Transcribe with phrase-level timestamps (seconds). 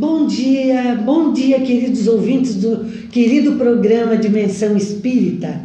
[0.00, 5.60] Bom dia, bom dia, queridos ouvintes do querido programa Dimensão Espírita.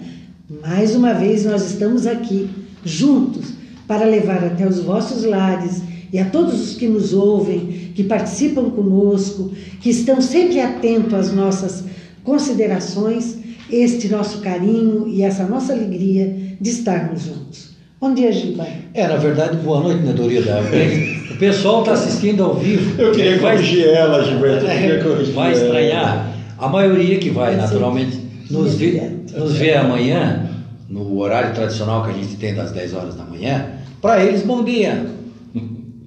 [0.63, 2.49] Mais uma vez nós estamos aqui
[2.83, 3.53] juntos
[3.87, 8.71] para levar até os vossos lares e a todos os que nos ouvem, que participam
[8.71, 11.83] conosco, que estão sempre atentos às nossas
[12.23, 13.37] considerações,
[13.69, 17.72] este nosso carinho e essa nossa alegria de estarmos juntos.
[18.03, 18.67] Bom dia, Giba.
[18.93, 20.59] É, na verdade, boa noite, né, Dorida?
[21.31, 23.01] O pessoal está assistindo ao vivo.
[23.01, 24.65] Eu queria vai, corrigir ela, Gilberto.
[24.65, 26.33] Eu queria corrigir vai estranhar.
[26.57, 28.19] A maioria que vai, naturalmente,
[28.51, 30.49] nos vê, nos vê amanhã,
[30.89, 33.67] no horário tradicional que a gente tem das 10 horas da manhã.
[34.01, 35.05] Para eles, bom dia.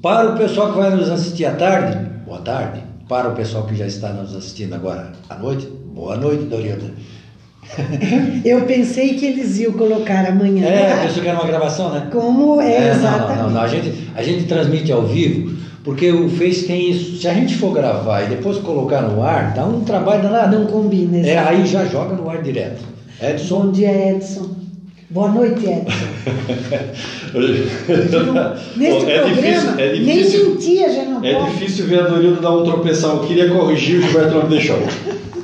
[0.03, 2.83] Para o pessoal que vai nos assistir à tarde, boa tarde.
[3.09, 6.93] Para o pessoal que já está nos assistindo agora à noite, boa noite, Dorida.
[8.45, 10.67] Eu pensei que eles iam colocar amanhã.
[10.67, 12.09] É, pensou que era uma gravação, né?
[12.13, 13.39] Como é, É, não, exatamente.
[13.39, 13.61] não, não, não.
[13.61, 17.17] A, gente, a gente transmite ao vivo, porque o Face tem isso.
[17.21, 20.59] Se a gente for gravar e depois colocar no ar, dá um trabalho danado.
[20.59, 21.49] Não combina, É, exato.
[21.49, 22.83] aí já joga no ar direto.
[23.21, 24.55] Edson, Bom dia, Edson.
[25.11, 26.07] Boa noite, Edson.
[28.77, 31.53] Neste Bom, é programa, difícil, é nem difícil, mentir a gente não é pode.
[31.53, 33.17] difícil ver a Dorildo dar um tropeção.
[33.17, 34.79] Eu queria corrigir, o Gilberto não me deixou.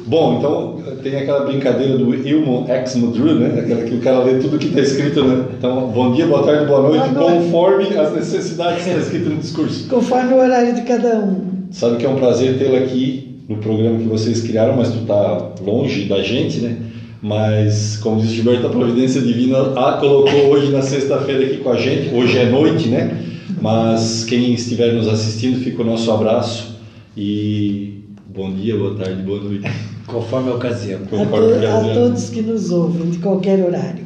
[0.06, 3.60] Bom, então tem aquela brincadeira do Ilmo ex Mudru, né?
[3.60, 5.44] Aquela que o cara lê tudo que está escrito, né?
[5.56, 7.44] Então, bom dia, boa tarde, boa noite, Boa noite.
[7.44, 9.88] conforme as necessidades que está escrito no discurso.
[9.88, 11.52] Conforme o horário de cada um.
[11.70, 15.52] Sabe que é um prazer tê-la aqui no programa que vocês criaram, mas tu tá
[15.64, 16.76] longe da gente, né?
[17.22, 21.76] Mas, como o Gilberto, a providência divina a colocou hoje na sexta-feira aqui com a
[21.76, 22.12] gente.
[22.12, 23.16] Hoje é noite, né?
[23.60, 26.76] Mas quem estiver nos assistindo, fica o nosso abraço
[27.16, 29.70] e bom dia, boa tarde, boa noite.
[30.12, 31.00] Conforme a ocasião.
[31.04, 34.04] A, Conforme to- a todos que nos ouvem, de qualquer horário.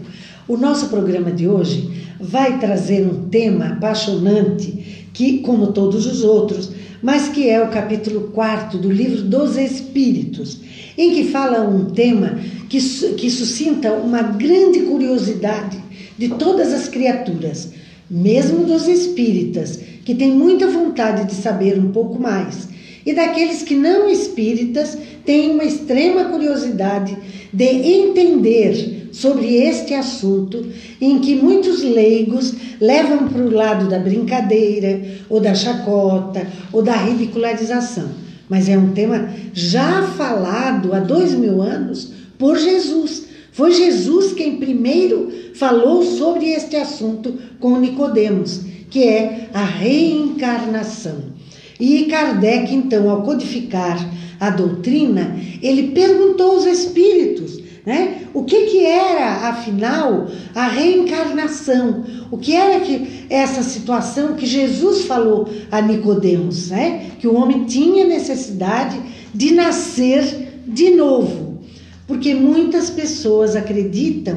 [0.48, 6.70] O nosso programa de hoje vai trazer um tema apaixonante, que, como todos os outros,
[7.02, 10.58] mas que é o capítulo 4 do livro dos Espíritos,
[10.96, 12.38] em que fala um tema
[12.68, 15.78] que, su- que suscita uma grande curiosidade
[16.16, 17.70] de todas as criaturas,
[18.10, 22.68] mesmo dos espíritas, que têm muita vontade de saber um pouco mais
[23.06, 27.16] e daqueles que não espíritas têm uma extrema curiosidade
[27.52, 30.66] de entender sobre este assunto
[31.00, 35.00] em que muitos leigos levam para o lado da brincadeira,
[35.30, 38.08] ou da chacota, ou da ridicularização.
[38.48, 43.26] Mas é um tema já falado há dois mil anos por Jesus.
[43.52, 51.35] Foi Jesus quem primeiro falou sobre este assunto com Nicodemos, que é a reencarnação.
[51.78, 53.98] E Kardec, então, ao codificar
[54.40, 62.36] a doutrina, ele perguntou aos espíritos né, o que, que era, afinal, a reencarnação, o
[62.36, 68.04] que era que essa situação que Jesus falou a Nicodemos, né, que o homem tinha
[68.04, 69.00] necessidade
[69.32, 71.60] de nascer de novo,
[72.06, 74.36] porque muitas pessoas acreditam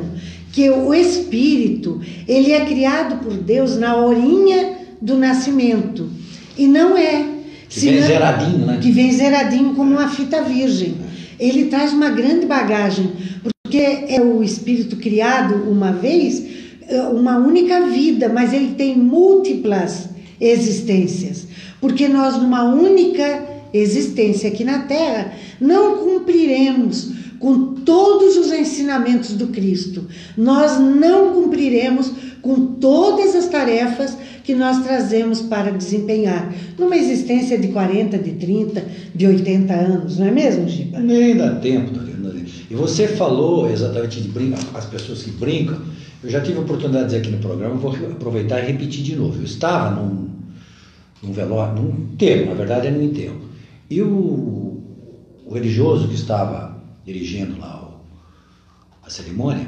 [0.51, 6.18] que o espírito ele é criado por Deus na horinha do nascimento
[6.59, 7.25] e não é.
[7.69, 8.79] Que vem zeradinho, né?
[8.81, 10.97] Que vem zeradinho como uma fita virgem.
[11.39, 13.11] Ele traz uma grande bagagem,
[13.63, 16.43] porque é o espírito criado uma vez,
[16.85, 20.09] é uma única vida, mas ele tem múltiplas
[20.41, 21.47] existências.
[21.79, 25.31] Porque nós, numa única existência aqui na Terra,
[25.61, 30.07] não cumpriremos com todos os ensinamentos do Cristo.
[30.35, 34.17] Nós não cumpriremos com todas as tarefas
[34.49, 38.83] que nós trazemos para desempenhar numa existência de 40, de 30,
[39.13, 40.97] de 80 anos, não é mesmo, Giba?
[40.97, 42.33] Nem dá tempo, Dorida.
[42.67, 45.79] E você falou exatamente de brinca, as pessoas que brincam.
[46.23, 49.15] Eu já tive a oportunidade de dizer aqui no programa, vou aproveitar e repetir de
[49.15, 49.37] novo.
[49.37, 50.29] Eu estava num,
[51.21, 53.39] num velório, num enterro, na verdade é num enterro.
[53.87, 54.81] E o,
[55.45, 56.75] o religioso que estava
[57.05, 57.87] dirigindo lá
[59.03, 59.67] a cerimônia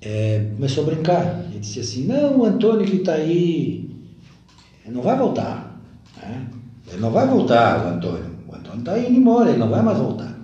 [0.00, 1.44] é, começou a brincar.
[1.50, 3.88] Ele disse assim: Não, o Antônio que está aí
[4.86, 5.80] não vai voltar.
[6.16, 6.46] né?
[6.88, 8.38] Ele não vai voltar, o Antônio.
[8.48, 10.38] O Antônio está indo embora, ele não vai mais voltar.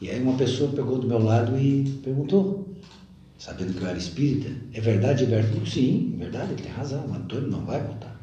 [0.00, 2.68] E aí uma pessoa pegou do meu lado e perguntou,
[3.38, 5.66] sabendo que eu era espírita, é verdade, Gilberto?
[5.68, 8.20] Sim, é verdade, ele tem razão, o Antônio não vai voltar.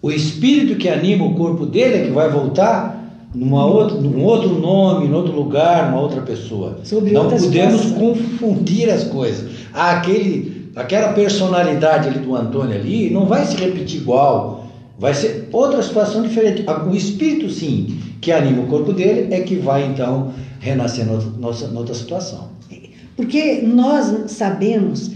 [0.00, 3.01] O espírito que anima o corpo dele é que vai voltar
[3.34, 6.78] numa outra, num outro nome, em outro lugar, numa outra pessoa.
[6.84, 9.50] Sobre não podemos confundir as coisas.
[9.72, 14.66] Ah, aquele, aquela personalidade ali do Antônio ali não vai se repetir igual.
[14.98, 16.64] Vai ser outra situação diferente.
[16.66, 21.68] Ah, O espírito, sim, que anima o corpo dele, é que vai então renascer noutra,
[21.68, 22.52] noutra situação.
[23.16, 25.10] Porque nós sabemos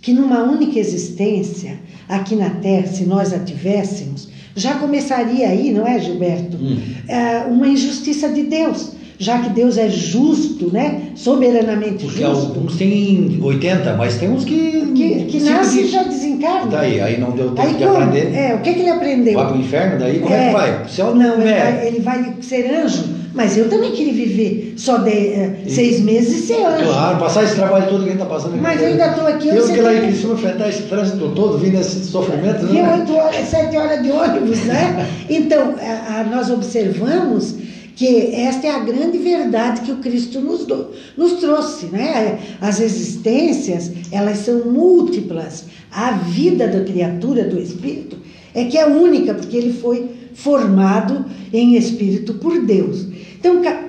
[0.00, 1.78] que numa única existência,
[2.08, 6.56] aqui na Terra, se nós a tivéssemos, já começaria aí, não é, Gilberto?
[6.56, 6.78] Hum.
[7.08, 11.10] É, uma injustiça de Deus, já que Deus é justo, né?
[11.14, 12.46] Soberanamente Porque justo.
[12.46, 14.80] alguns têm 80, mas tem uns que.
[14.94, 16.66] Que, que nasce e já desencarna.
[16.70, 17.96] Daí, aí não deu tempo Aí de como?
[17.96, 18.34] aprender.
[18.34, 19.34] É, o que, que ele aprendeu?
[19.34, 20.82] Vai pro inferno, daí como é, que vai?
[20.82, 21.60] O céu não, não, ele é.
[21.60, 23.04] vai, ele vai ser anjo,
[23.34, 26.84] mas eu também queria viver só de, E- seis meses e ser anjo.
[26.84, 28.62] Claro, passar esse trabalho todo que a gente está passando aqui.
[28.62, 31.58] Mas eu ainda estou aqui, eu Eu que lá em Criciúma enfrentar esse trânsito todo,
[31.58, 32.96] vindo esse sofrimento, E né?
[32.98, 35.06] oito horas, sete horas de ônibus, né?
[35.28, 37.54] Então, a- a- nós observamos
[37.96, 40.86] que esta é a grande verdade que o Cristo nos, do-
[41.16, 42.38] nos trouxe, né?
[42.60, 45.64] As existências, elas são múltiplas.
[45.92, 48.16] A vida da criatura, do espírito,
[48.54, 53.06] é que é única, porque ele foi formado em espírito por Deus.
[53.40, 53.82] Então, Ka-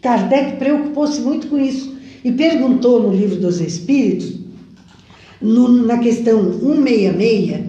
[0.00, 4.34] Kardec preocupou-se muito com isso e perguntou no livro dos Espíritos
[5.40, 7.60] no- na questão 166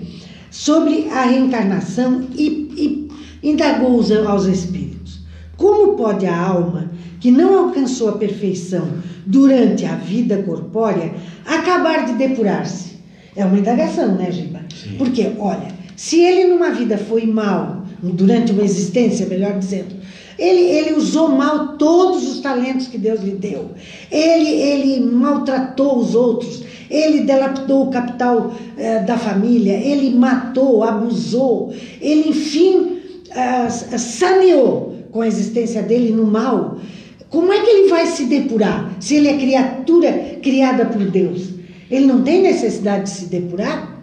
[0.49, 3.09] sobre a reencarnação e,
[3.43, 5.19] e indagou os- aos espíritos.
[5.57, 6.89] Como pode a alma,
[7.19, 8.87] que não alcançou a perfeição
[9.25, 11.13] durante a vida corpórea,
[11.45, 12.95] acabar de depurar-se?
[13.35, 14.61] É uma indagação, né, Giba?
[14.73, 14.95] Sim.
[14.97, 15.67] Porque, olha,
[15.97, 19.95] se ele numa vida foi mal, durante uma existência, melhor dizendo,
[20.37, 23.71] ele, ele usou mal todos os talentos que Deus lhe deu.
[24.11, 26.63] Ele, ele maltratou os outros.
[26.89, 29.73] Ele delapidou o capital eh, da família.
[29.73, 31.73] Ele matou, abusou.
[32.01, 32.99] Ele, enfim,
[33.31, 36.79] ah, saneou com a existência dele no mal.
[37.29, 41.49] Como é que ele vai se depurar se ele é criatura criada por Deus?
[41.89, 44.01] Ele não tem necessidade de se depurar?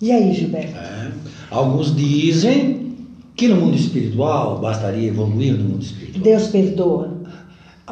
[0.00, 0.76] E aí, Gilberto?
[0.76, 1.10] É.
[1.50, 2.89] Alguns dizem
[3.36, 6.22] que no mundo espiritual bastaria evoluir no mundo espiritual.
[6.22, 7.20] Deus perdoa.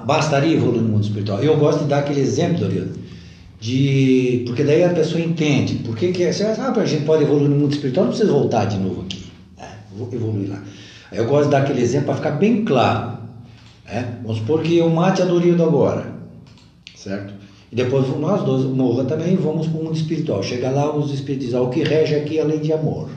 [0.04, 1.42] Bastaria evoluir no mundo espiritual.
[1.42, 2.92] Eu gosto de dar aquele exemplo, Dorilo,
[3.60, 4.44] de.
[4.46, 5.76] Porque daí a pessoa entende.
[5.76, 6.32] Por que, que é.
[6.32, 9.24] Você ah, a gente pode evoluir no mundo espiritual, não precisa voltar de novo aqui.
[9.58, 10.62] É, vou evoluir lá.
[11.10, 13.18] Eu gosto de dar aquele exemplo para ficar bem claro.
[13.86, 14.04] É?
[14.22, 16.12] Vamos supor que eu mate a Dorildo agora.
[16.94, 17.32] Certo?
[17.72, 20.42] E depois nós dois, morra também, vamos para o mundo espiritual.
[20.42, 23.08] Chega lá, os espíritos dizem, "Ah, o que rege aqui é a lei de amor.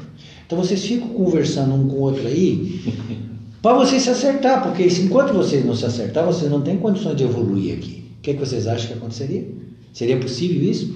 [0.51, 2.81] Então vocês ficam conversando um com o outro aí,
[3.63, 7.23] para vocês se acertar, porque enquanto vocês não se acertar, vocês não têm condições de
[7.23, 8.03] evoluir aqui.
[8.17, 9.47] O que, é que vocês acham que aconteceria?
[9.93, 10.93] Seria possível isso?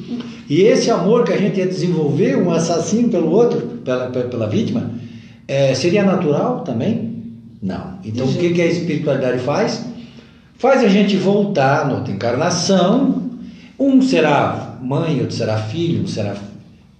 [0.49, 4.91] E esse amor que a gente ia desenvolver, um assassino pelo outro, pela, pela, vítima,
[5.47, 7.23] eh, seria natural também?
[7.63, 7.99] Não.
[8.03, 9.85] Então o que, que a espiritualidade faz?
[10.57, 13.31] Faz a gente voltar na outra encarnação.
[13.79, 16.35] Um será mãe, outro será filho, um será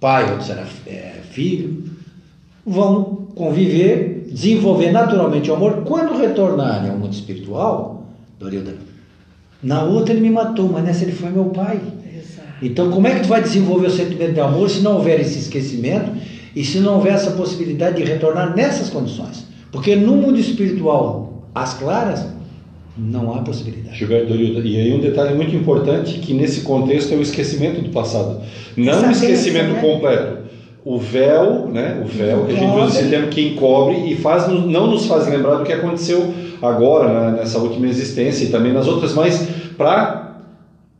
[0.00, 1.75] pai, outro será eh, filho
[2.66, 5.84] vão conviver, desenvolver naturalmente o amor.
[5.84, 8.06] Quando retornarem ao mundo espiritual,
[8.38, 8.74] Dorilda,
[9.62, 11.80] na outra ele me matou, mas nessa ele foi meu pai.
[12.12, 12.48] Exato.
[12.60, 15.38] Então, como é que tu vai desenvolver o sentimento de amor se não houver esse
[15.38, 16.10] esquecimento
[16.54, 19.46] e se não houver essa possibilidade de retornar nessas condições?
[19.70, 22.26] Porque no mundo espiritual, às claras,
[22.96, 23.98] não há possibilidade.
[23.98, 27.90] Gilberto Dorilda, e aí um detalhe muito importante que nesse contexto é o esquecimento do
[27.90, 28.40] passado.
[28.76, 29.80] Não o esquecimento né?
[29.80, 30.46] completo.
[30.88, 32.00] O véu, né?
[32.00, 35.26] O véu que a gente usa esse termo que encobre e faz, não nos faz
[35.26, 40.24] lembrar do que aconteceu agora, né, nessa última existência e também nas outras, mas para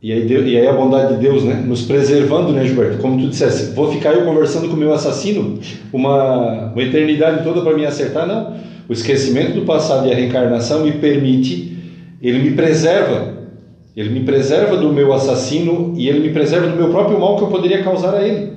[0.03, 1.55] e aí, Deus- e aí a bondade de Deus, né?
[1.65, 2.97] Nos preservando, né, Gilberto?
[2.97, 5.57] Como tu dissesse, vou ficar eu conversando com o meu assassino
[5.93, 8.27] uma, uma eternidade toda para me acertar?
[8.27, 8.53] Não.
[8.89, 11.77] O esquecimento do passado e a reencarnação me permite,
[12.21, 13.37] ele me preserva.
[13.95, 17.43] Ele me preserva do meu assassino e ele me preserva do meu próprio mal que
[17.43, 18.56] eu poderia causar a ele.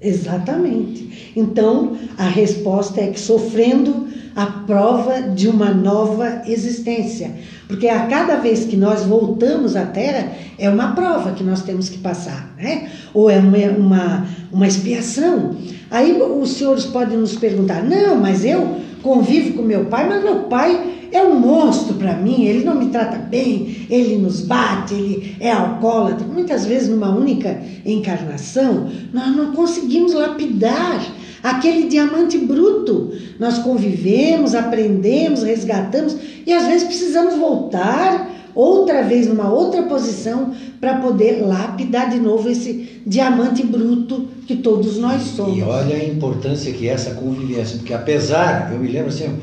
[0.00, 1.32] Exatamente.
[1.36, 7.32] Então, a resposta é que sofrendo a prova de uma nova existência.
[7.68, 11.88] Porque a cada vez que nós voltamos à Terra, é uma prova que nós temos
[11.88, 12.88] que passar, né?
[13.12, 15.56] Ou é uma, uma, uma expiação.
[15.90, 20.40] Aí os senhores podem nos perguntar: não, mas eu convivo com meu pai, mas meu
[20.44, 25.36] pai é um monstro para mim, ele não me trata bem, ele nos bate, ele
[25.40, 26.26] é alcoólatra.
[26.26, 31.00] Muitas vezes, numa única encarnação, nós não conseguimos lapidar
[31.42, 33.12] aquele diamante bruto.
[33.38, 40.98] Nós convivemos, aprendemos, resgatamos e às vezes precisamos voltar outra vez numa outra posição para
[40.98, 45.58] poder lapidar de novo esse diamante bruto que todos nós somos.
[45.58, 49.38] E olha a importância que é essa convivência, porque apesar, eu me lembro assim,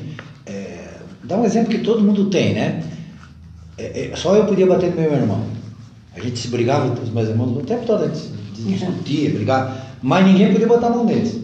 [1.27, 2.83] dá um exemplo que todo mundo tem, né?
[3.77, 5.43] É, é, só eu podia bater no meu irmão.
[6.15, 10.25] A gente se brigava, os meus irmãos, o tempo todo a gente discutia, brigava, mas
[10.25, 11.36] ninguém podia botar a mão neles.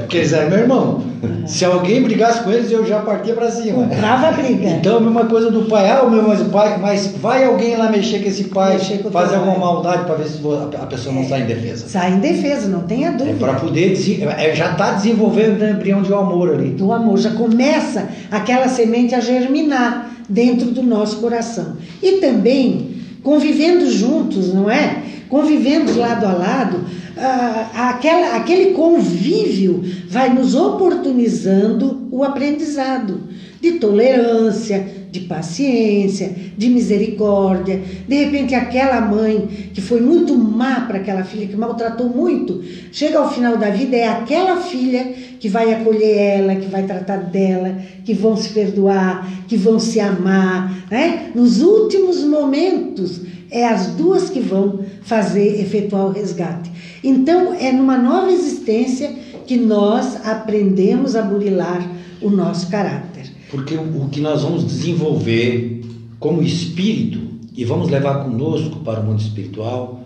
[0.00, 1.02] Porque eles eram meu irmão.
[1.46, 3.84] Se alguém brigasse com eles, eu já partia para cima.
[3.84, 4.68] Brava briga.
[4.68, 7.76] Então, a mesma coisa do pai, ah, o meu mas o pai, mas vai alguém
[7.76, 9.64] lá mexer com esse pai, com fazer alguma pai.
[9.64, 10.40] maldade para ver se
[10.80, 11.88] a pessoa não sai em defesa.
[11.88, 13.38] Sai em defesa, não tenha É dúvida.
[13.38, 13.92] para poder
[14.36, 16.70] é, já está desenvolvendo o embrião de amor ali.
[16.70, 21.76] do amor, já começa aquela semente a germinar dentro do nosso coração.
[22.02, 24.98] E também convivendo juntos, não é?
[25.28, 26.84] Convivendo lado a lado,
[27.16, 33.20] ah, aquela, aquele convívio vai nos oportunizando o aprendizado
[33.60, 37.80] de tolerância, de paciência, de misericórdia.
[38.06, 43.18] De repente, aquela mãe que foi muito má para aquela filha, que maltratou muito, chega
[43.18, 45.04] ao final da vida, é aquela filha
[45.40, 50.00] que vai acolher ela, que vai tratar dela, que vão se perdoar, que vão se
[50.00, 50.86] amar.
[50.90, 51.30] Né?
[51.34, 56.70] Nos últimos momentos, é as duas que vão fazer, efetuar o resgate.
[57.02, 59.14] Então, é numa nova existência
[59.46, 61.88] que nós aprendemos a burilar
[62.20, 63.30] o nosso caráter.
[63.50, 65.84] Porque o, que nós vamos desenvolver
[66.18, 67.20] como espírito
[67.54, 70.04] e vamos levar conosco para o mundo espiritual,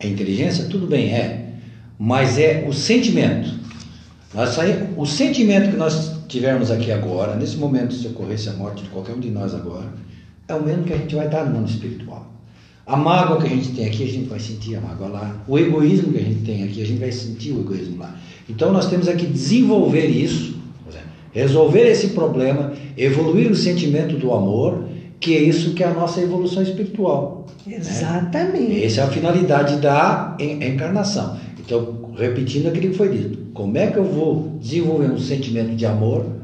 [0.00, 1.54] a inteligência, tudo bem, é,
[1.98, 3.50] mas é o sentimento.
[4.96, 9.14] O sentimento que nós tivermos aqui agora, nesse momento, se ocorresse a morte de qualquer
[9.14, 9.92] um de nós agora,
[10.48, 12.33] é o mesmo que a gente vai dar no mundo espiritual.
[12.86, 15.42] A mágoa que a gente tem aqui, a gente vai sentir a mágoa lá.
[15.48, 18.14] O egoísmo que a gente tem aqui, a gente vai sentir o egoísmo lá.
[18.48, 20.56] Então nós temos aqui desenvolver isso,
[21.32, 24.84] resolver esse problema, evoluir o sentimento do amor,
[25.18, 27.46] que é isso que é a nossa evolução espiritual.
[27.66, 28.84] Exatamente.
[28.84, 31.38] Essa é a finalidade da en- encarnação.
[31.58, 35.86] Então, repetindo aquilo que foi dito, como é que eu vou desenvolver um sentimento de
[35.86, 36.34] amor né,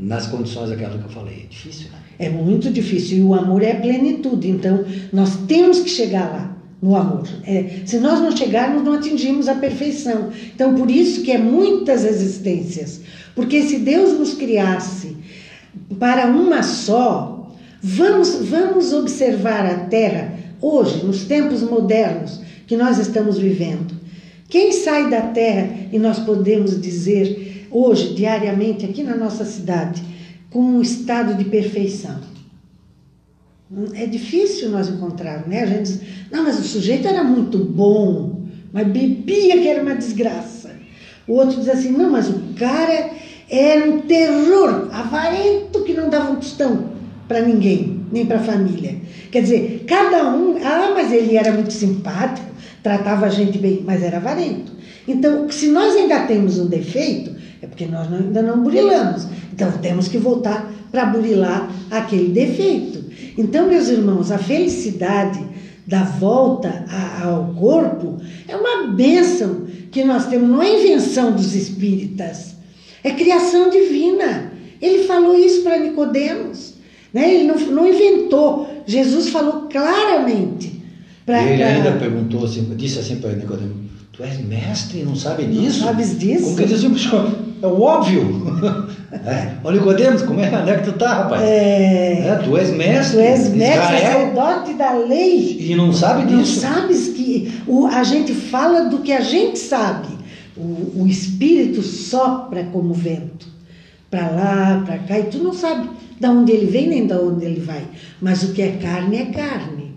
[0.00, 1.44] nas condições daquela que eu falei?
[1.44, 1.98] É difícil, né?
[2.18, 6.96] É muito difícil e o amor é plenitude, então nós temos que chegar lá no
[6.96, 7.26] amor.
[7.44, 10.30] É, se nós não chegarmos, não atingimos a perfeição.
[10.54, 13.00] Então por isso que é muitas existências,
[13.34, 15.16] porque se Deus nos criasse
[15.98, 23.38] para uma só, vamos vamos observar a Terra hoje, nos tempos modernos que nós estamos
[23.38, 23.94] vivendo.
[24.48, 30.02] Quem sai da Terra e nós podemos dizer hoje diariamente aqui na nossa cidade
[30.50, 32.18] com um estado de perfeição.
[33.94, 35.62] É difícil nós encontrarmos, né?
[35.62, 36.00] A gente diz,
[36.30, 40.72] não, mas o sujeito era muito bom, mas bebia que era uma desgraça.
[41.28, 43.10] O outro diz assim, não, mas o cara
[43.48, 46.90] era um terror, avarento que não dava um tostão
[47.28, 48.96] para ninguém, nem para a família.
[49.30, 52.50] Quer dizer, cada um, ah, mas ele era muito simpático,
[52.82, 54.72] tratava a gente bem, mas era avarento.
[55.06, 59.26] Então, se nós ainda temos um defeito, é porque nós ainda não burilamos.
[59.52, 63.04] Então, temos que voltar para burilar aquele defeito.
[63.38, 65.40] Então, meus irmãos, a felicidade
[65.86, 71.54] da volta a- ao corpo é uma bênção que nós temos, não é invenção dos
[71.54, 72.54] espíritas,
[73.02, 74.52] é criação divina.
[74.80, 76.74] Ele falou isso para Nicodemos,
[77.12, 77.34] né?
[77.34, 78.68] Ele não, não inventou.
[78.86, 80.80] Jesus falou claramente.
[81.26, 83.74] pra- ele ainda perguntou, assim, disse assim para Nicodemo,
[84.20, 85.80] tu és mestre e não sabe disso?
[85.84, 86.44] sabes disso?
[86.44, 88.42] Como que diz assim, "Puxa, é o óbvio.
[89.24, 89.52] é.
[89.64, 91.42] Ô Nicodemos, como é, onde é que tu tá, rapaz?
[91.42, 95.58] É, É, tu és mestre, tu és mestre, sacerdote da lei.
[95.70, 96.60] e não sabe Não disso.
[96.60, 100.08] sabes que o, a gente fala do que a gente sabe.
[100.56, 103.48] O, o espírito sopra como vento.
[104.10, 107.44] Para lá, para cá, e tu não sabe de onde ele vem nem de onde
[107.46, 107.84] ele vai.
[108.20, 109.94] Mas o que é carne é carne.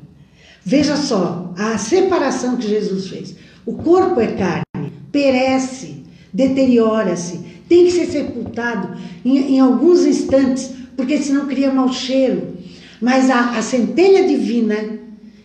[0.63, 3.35] Veja só, a separação que Jesus fez.
[3.65, 6.03] O corpo é carne, perece,
[6.33, 7.39] deteriora-se,
[7.69, 12.53] tem que ser sepultado em, em alguns instantes, porque senão cria mau cheiro.
[13.01, 14.99] Mas a, a centelha divina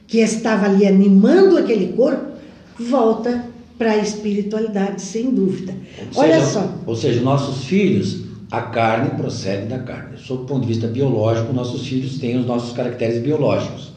[0.07, 2.33] que estava ali animando aquele corpo
[2.79, 3.45] volta
[3.77, 5.75] para a espiritualidade, sem dúvida.
[6.15, 10.19] Ou Olha seja, só, Ou seja, nossos filhos, a carne procede da carne.
[10.19, 13.93] Sob o ponto de vista biológico, nossos filhos têm os nossos caracteres biológicos.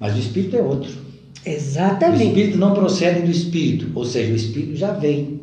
[0.00, 1.07] Mas o espírito é outro.
[1.44, 2.26] O exatamente.
[2.26, 5.40] espírito não procede do espírito, ou seja, o espírito já vem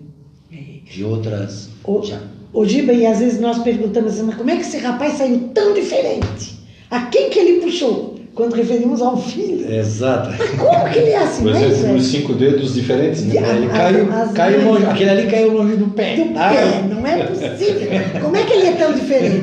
[0.89, 1.69] de outras.
[1.83, 2.21] O, Já.
[2.53, 5.49] o Giba, e às vezes nós perguntamos assim, mas como é que esse rapaz saiu
[5.53, 6.55] tão diferente?
[6.89, 8.14] A quem que ele puxou?
[8.35, 9.73] Quando referimos ao filho.
[9.73, 10.29] Exato.
[10.57, 11.93] Como que ele é assim, é, exemplo, Zé?
[11.93, 13.39] os cinco dedos diferentes, né?
[13.41, 16.15] Ah, Ele caiu, as caiu longe, aquele ali caiu longe do pé.
[16.17, 18.21] do Ah, pé, não é possível.
[18.21, 19.41] Como é que ele é tão diferente?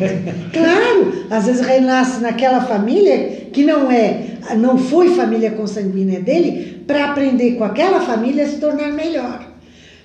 [0.53, 4.25] Claro, às vezes renasce naquela família que não é,
[4.59, 9.41] não foi família consanguínea dele, para aprender com aquela família a se tornar melhor.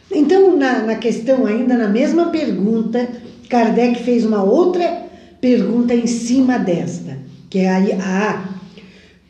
[0.10, 3.06] Então, na, na questão, ainda na mesma pergunta,
[3.50, 5.04] Kardec fez uma outra
[5.42, 7.18] pergunta em cima desta,
[7.50, 8.57] que é a, a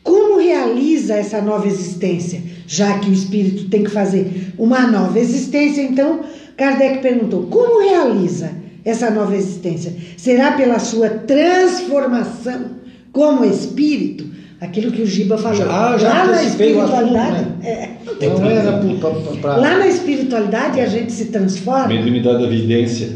[0.07, 2.41] como realiza essa nova existência?
[2.69, 6.21] já que o espírito tem que fazer uma nova existência, então
[6.57, 8.51] Kardec perguntou: como realiza
[8.83, 9.93] essa nova existência?
[10.17, 12.71] Será pela sua transformação
[13.11, 14.25] como espírito?
[14.59, 15.57] Aquilo que o Giba falou.
[15.57, 17.45] Já, já Lá na o assunto, espiritualidade.
[17.45, 17.55] né?
[17.63, 21.87] é, Não era pra, pra, pra- Lá na espiritualidade a gente se transforma.
[21.87, 23.09] Mediunidade da evidência.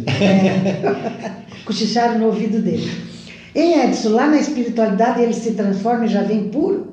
[1.65, 2.89] Cochicharam no ouvido dele.
[3.53, 6.88] Em Edson, lá na espiritualidade ele se transforma e já vem puro?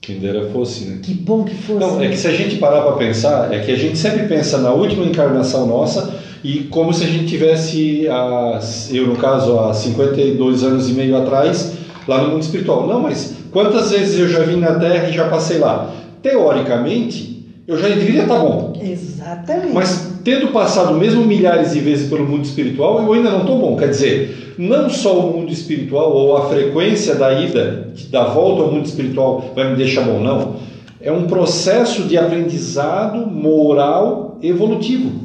[0.00, 0.98] Quem dera fosse, né?
[1.02, 1.80] Que bom que fosse.
[1.80, 4.58] Não, é que se a gente parar para pensar, é que a gente sempre pensa
[4.58, 8.60] na última encarnação nossa e como se a gente tivesse, a,
[8.90, 11.72] eu no caso, há 52 anos e meio atrás,
[12.06, 12.86] lá no mundo espiritual.
[12.86, 15.90] Não, mas quantas vezes eu já vim na Terra e já passei lá?
[16.20, 17.33] Teoricamente,
[17.66, 18.74] eu já deveria estar bom.
[18.80, 19.72] Exatamente.
[19.72, 23.76] Mas tendo passado mesmo milhares de vezes pelo mundo espiritual, eu ainda não estou bom.
[23.76, 28.72] Quer dizer, não só o mundo espiritual ou a frequência da ida, da volta ao
[28.72, 30.56] mundo espiritual vai me deixar bom, não.
[31.00, 35.24] É um processo de aprendizado moral evolutivo.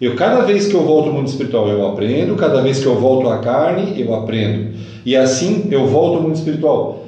[0.00, 2.98] Eu cada vez que eu volto ao mundo espiritual eu aprendo, cada vez que eu
[2.98, 4.74] volto à carne eu aprendo.
[5.04, 7.04] E assim eu volto ao mundo espiritual.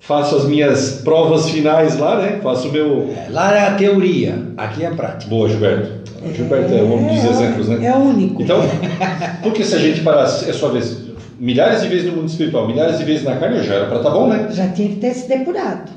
[0.00, 2.38] Faço as minhas provas finais lá, né?
[2.42, 3.10] Faço o meu.
[3.14, 5.28] É, Lá é a teoria, aqui é a prática.
[5.28, 5.98] Boa, Gilberto.
[6.34, 7.84] Gilberto é um dos É, exemplos, né?
[7.86, 8.42] É o único.
[8.42, 8.60] Então,
[9.42, 10.96] porque se a gente parasse, é sua vez,
[11.38, 14.10] milhares de vezes no mundo espiritual, milhares de vezes na carne, já era para estar
[14.10, 14.48] bom, né?
[14.52, 15.90] Já tinha que ter se depurado.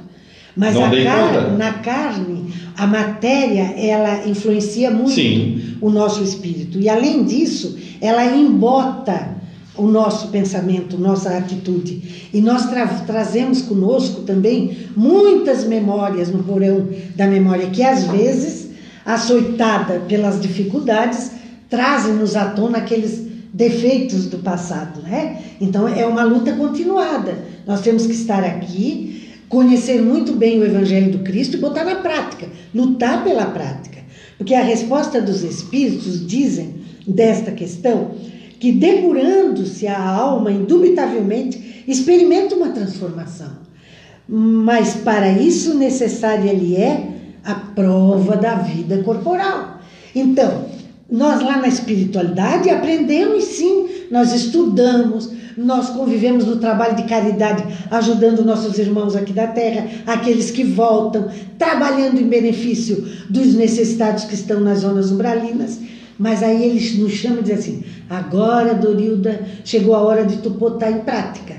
[0.58, 1.42] Mas Não a dei car- conta.
[1.52, 5.78] na carne, a matéria, ela influencia muito Sim.
[5.80, 6.78] o nosso espírito.
[6.80, 9.30] E além disso, ela embota
[9.78, 12.30] o nosso pensamento, nossa atitude.
[12.34, 18.70] E nós tra- trazemos conosco também muitas memórias no porão da memória, que às vezes,
[19.06, 21.32] açoitada pelas dificuldades,
[21.70, 25.42] trazem-nos à tona aqueles defeitos do passado, né?
[25.60, 27.38] Então é uma luta continuada.
[27.66, 31.96] Nós temos que estar aqui, conhecer muito bem o Evangelho do Cristo e botar na
[31.96, 34.00] prática, lutar pela prática.
[34.38, 36.76] Porque a resposta dos Espíritos dizem
[37.06, 38.12] desta questão
[38.62, 43.50] que depurando-se a alma, indubitavelmente, experimenta uma transformação.
[44.30, 47.08] Mas para isso necessária lhe é
[47.44, 49.80] a prova da vida corporal.
[50.14, 50.66] Então,
[51.10, 58.46] nós lá na espiritualidade aprendemos sim, nós estudamos, nós convivemos no trabalho de caridade, ajudando
[58.46, 64.60] nossos irmãos aqui da terra, aqueles que voltam, trabalhando em benefício dos necessitados que estão
[64.60, 65.80] nas zonas umbralinas.
[66.22, 70.50] Mas aí eles nos chamam e dizem assim: agora, Dorilda, chegou a hora de tu
[70.50, 71.56] botar em prática.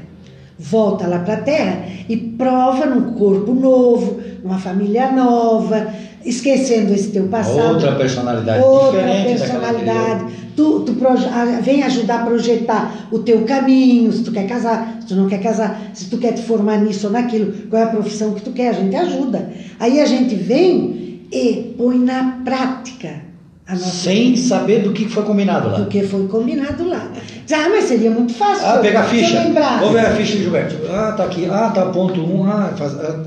[0.59, 5.89] Volta lá para a terra e prova num corpo novo, numa família nova,
[6.25, 7.75] esquecendo esse teu passado.
[7.75, 10.25] Outra personalidade Outra diferente personalidade.
[10.55, 14.99] Tu, tu proje- ah, vem ajudar a projetar o teu caminho, se tu quer casar,
[15.01, 17.85] se tu não quer casar, se tu quer te formar nisso ou naquilo, qual é
[17.87, 19.51] a profissão que tu quer, a gente ajuda.
[19.81, 23.32] Aí a gente vem e põe na prática
[23.71, 25.79] nossa Sem saber do que foi combinado lá.
[25.79, 27.09] do que foi combinado lá.
[27.53, 28.67] Ah, mas seria muito fácil.
[28.67, 29.43] Ah, pegar a ficha.
[29.81, 30.77] Vamos ver a ficha de Gilberto.
[30.91, 31.47] Ah, tá aqui.
[31.51, 32.45] Ah, tá ponto um.
[32.45, 33.21] Ah, faz, ah.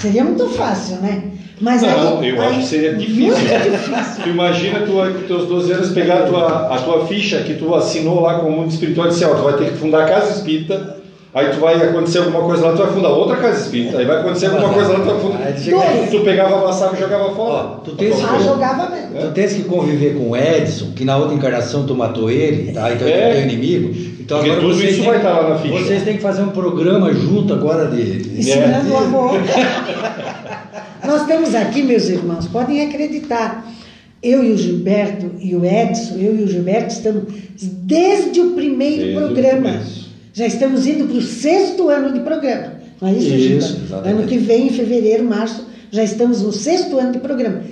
[0.00, 1.22] Seria muito fácil, né?
[1.60, 3.26] Mas Não, aí, eu aí- acho que seria difícil.
[3.26, 3.94] Muito difícil.
[4.22, 8.20] Tu imagina tu teus 12 anos pegar a tua, a tua ficha que tu assinou
[8.20, 10.32] lá com o mundo espiritual e dizer, ó, tu vai ter que fundar a casa
[10.32, 10.97] espírita,
[11.34, 14.20] aí tu vai acontecer alguma coisa lá, tu vai fundar outra casa espírita, aí vai
[14.20, 15.52] acontecer alguma coisa lá, tu vai fundar.
[15.54, 16.10] tu.
[16.10, 17.68] Tu pegava, amassava e jogava Ó, fora.
[17.84, 18.44] tu tens Tá Ah, bom.
[18.44, 19.20] jogava mesmo.
[19.20, 22.92] Tu tens que conviver com o Edson, que na outra encarnação tu matou ele, tá?
[22.92, 23.10] então É.
[23.10, 24.08] ele é teu inimigo.
[24.20, 25.78] Então Porque agora tudo vocês isso têm- vai estar lá na ficha.
[25.84, 28.04] Vocês têm que fazer um programa junto agora de.
[28.22, 28.92] de- Ensinando É.
[28.92, 29.32] o amor.
[31.06, 33.66] Nós estamos aqui, meus irmãos, podem acreditar.
[34.22, 37.22] Eu e o Gilberto e o Edson, eu e o Gilberto estamos
[37.62, 39.70] desde o primeiro Desde o programa.
[39.70, 40.07] começo.
[40.38, 42.74] Já estamos indo para o sexto ano de programa.
[43.00, 43.82] Não é isso, Isso, Giba?
[43.86, 44.18] exatamente.
[44.20, 47.62] Ano que vem, em fevereiro, março, já estamos no sexto ano de programa.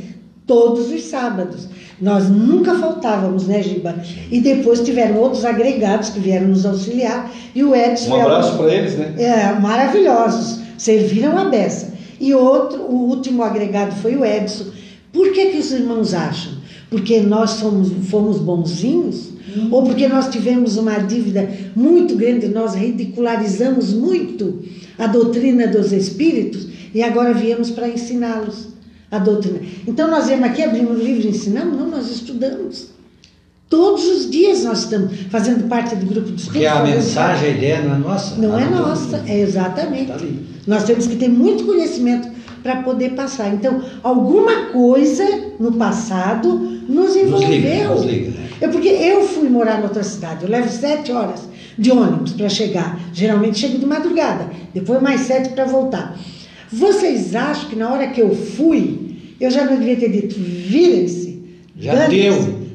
[0.44, 1.68] Todos os sábados.
[2.00, 3.94] Nós nunca faltávamos, né, Giba?
[4.32, 7.30] E depois tiveram outros agregados que vieram nos auxiliar.
[7.54, 9.14] E o Edson Um é abraço para eles, né?
[9.16, 11.94] é, maravilhosos, serviram a beça.
[12.18, 14.64] E outro, o último agregado foi o Edson.
[15.12, 16.54] Por que, que os irmãos acham?
[16.90, 19.35] Porque nós somos, fomos bonzinhos?
[19.70, 24.62] Ou porque nós tivemos uma dívida muito grande, nós ridicularizamos muito
[24.98, 28.68] a doutrina dos espíritos e agora viemos para ensiná-los
[29.10, 29.60] a doutrina.
[29.86, 31.78] Então nós viemos aqui, abrimos o livro e ensinamos?
[31.78, 32.88] Não, nós estudamos.
[33.68, 36.52] Todos os dias nós estamos fazendo parte do grupo de estudo.
[36.52, 38.36] Porque a mensagem, a ideia não é nossa.
[38.36, 40.06] não é nossa, é exatamente.
[40.06, 40.18] Tá.
[40.66, 42.28] Nós temos que ter muito conhecimento
[42.62, 43.52] para poder passar.
[43.54, 45.24] Então, alguma coisa
[45.58, 46.48] no passado
[46.88, 47.48] nos Nos envolveu.
[47.50, 48.46] liga, nos liga, né?
[48.60, 50.44] É porque eu fui morar em outra cidade.
[50.44, 52.98] Eu levo sete horas de ônibus para chegar.
[53.12, 54.48] Geralmente chego de madrugada.
[54.72, 56.18] Depois mais sete para voltar.
[56.72, 59.04] Vocês acham que na hora que eu fui,
[59.38, 61.42] Eu já não devia ter dito, virem-se.
[61.78, 62.32] Já deu.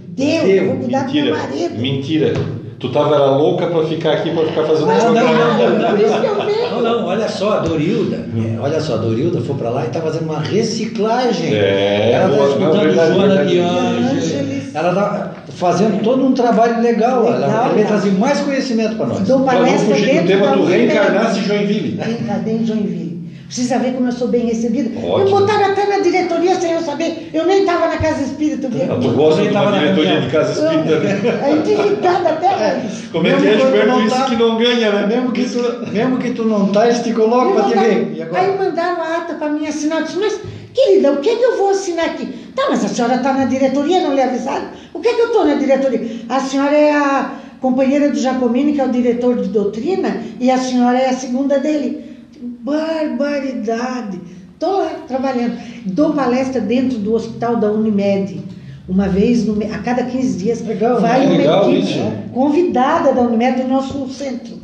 [0.09, 0.47] Deu, Deu.
[0.47, 1.37] eu vou cuidar do meu Mentira.
[1.37, 1.81] marido.
[1.81, 2.33] Mentira.
[2.81, 5.53] Tu tava era louca pra ficar aqui, pra ficar fazendo Ah, essa não, não, programa.
[5.53, 6.71] não, não, Por isso que eu venho.
[6.71, 9.89] Não, não, olha só, a Dorilda, é, olha só, a Dorilda foi pra lá e
[9.89, 11.53] tá fazendo uma reciclagem.
[11.53, 14.23] É, ela tá boa, não, escutando Joana de Ângeles.
[14.33, 14.75] Ângeles.
[14.75, 17.27] Ela tá fazendo todo um trabalho legal.
[17.27, 19.19] ela, Legal, ela vai trazer mais conhecimento para nós.
[19.21, 21.99] Dou não palestra fugir do dentro tema do reencarnar-se Joinville.
[22.01, 23.10] Reencarnei em Joinville.
[23.51, 24.89] Precisa ver como eu sou bem recebida.
[24.97, 25.41] Me Ótimo.
[25.41, 27.29] botaram até na diretoria sem eu saber.
[27.33, 28.69] Eu nem estava na casa espírita.
[28.69, 28.83] viu?
[28.89, 31.39] Ah, Tu gosta de uma na diretoria de casa espírita, né?
[31.43, 33.01] É endividada até mais.
[33.11, 33.99] Como é que é, Gilberto?
[34.03, 35.05] Isso tá- que não ganha, né?
[35.05, 38.29] Mesmo que tu, mesmo que tu não tá, eles te colocam para te ver.
[38.33, 39.99] Aí mandaram a ata para mim assinar.
[39.99, 40.39] Eu disse, mas,
[40.73, 42.27] querida, o que, é que eu vou assinar aqui?
[42.55, 44.67] Tá, mas a senhora está na diretoria, não lhe avisaram?
[44.93, 46.07] O que é que eu estou na diretoria?
[46.29, 50.57] A senhora é a companheira do Jacomini, que é o diretor de doutrina, e a
[50.57, 52.10] senhora é a segunda dele.
[52.41, 54.19] Barbaridade!
[54.53, 55.57] Estou lá trabalhando.
[55.85, 58.41] Dou palestra dentro do hospital da Unimed.
[58.87, 61.99] Uma vez, no a cada 15 dias, Legal, vai uma Legal equipe isso.
[62.33, 64.57] convidada da Unimed do nosso centro.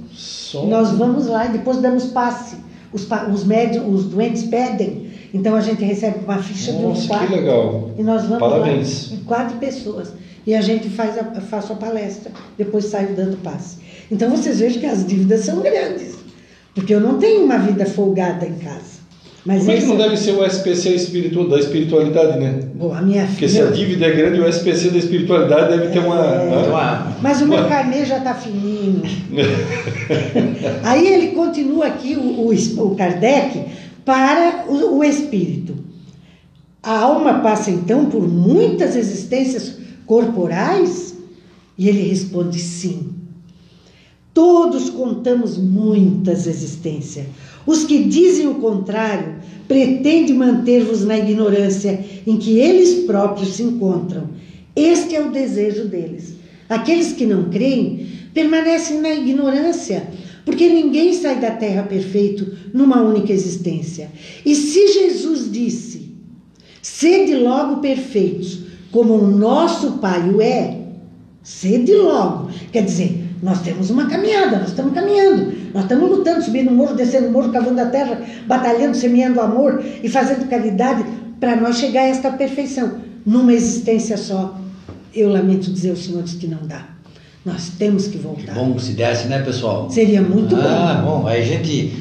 [0.67, 2.57] Nós vamos lá e depois damos passe.
[2.93, 5.07] Os, os médicos, os doentes pedem.
[5.33, 7.27] Então a gente recebe uma ficha de um Nossa, quarto.
[7.27, 7.91] que legal.
[7.97, 9.11] E nós vamos Parabéns.
[9.11, 10.13] lá, quatro pessoas.
[10.45, 13.77] E a gente faz a, faço a palestra, depois saio dando passe.
[14.09, 16.16] Então vocês vejam que as dívidas são grandes.
[16.77, 18.97] Porque eu não tenho uma vida folgada em casa.
[19.43, 22.59] Mas Como é que não deve ser o SPC espiritu- da espiritualidade, né?
[22.75, 25.97] Bom, a minha Porque se a dívida é grande, o SPC da espiritualidade deve ter
[25.97, 26.17] uma.
[26.17, 26.71] É.
[26.75, 29.01] Ah, Mas o meu carnê já está fininho.
[30.83, 32.53] Aí ele continua aqui, o, o,
[32.91, 33.63] o Kardec,
[34.05, 35.73] para o, o espírito.
[36.83, 41.15] A alma passa então por muitas existências corporais?
[41.75, 43.16] E ele responde sim.
[44.37, 47.25] Todos contamos muitas existências.
[47.65, 54.29] Os que dizem o contrário pretendem manter-vos na ignorância em que eles próprios se encontram.
[54.75, 56.35] Este é o desejo deles.
[56.69, 60.07] Aqueles que não creem permanecem na ignorância,
[60.45, 64.11] porque ninguém sai da terra perfeito numa única existência.
[64.45, 66.11] E se Jesus disse:
[66.83, 68.59] Sede logo perfeitos,
[68.91, 70.77] como o nosso Pai o é,
[71.41, 72.51] sede logo.
[72.71, 76.95] Quer dizer, nós temos uma caminhada, nós estamos caminhando, nós estamos lutando, subindo o morro,
[76.95, 81.05] descendo o morro, cavando a terra, batalhando, semeando amor e fazendo caridade
[81.39, 84.59] para nós chegar a esta perfeição, numa existência só.
[85.13, 86.85] Eu lamento dizer aos senhores que não dá.
[87.45, 88.53] Nós temos que que voltar.
[88.53, 89.89] bom se desse, né, pessoal?
[89.89, 91.21] Seria muito ah, bom.
[91.21, 91.27] bom.
[91.27, 91.93] Aí a gente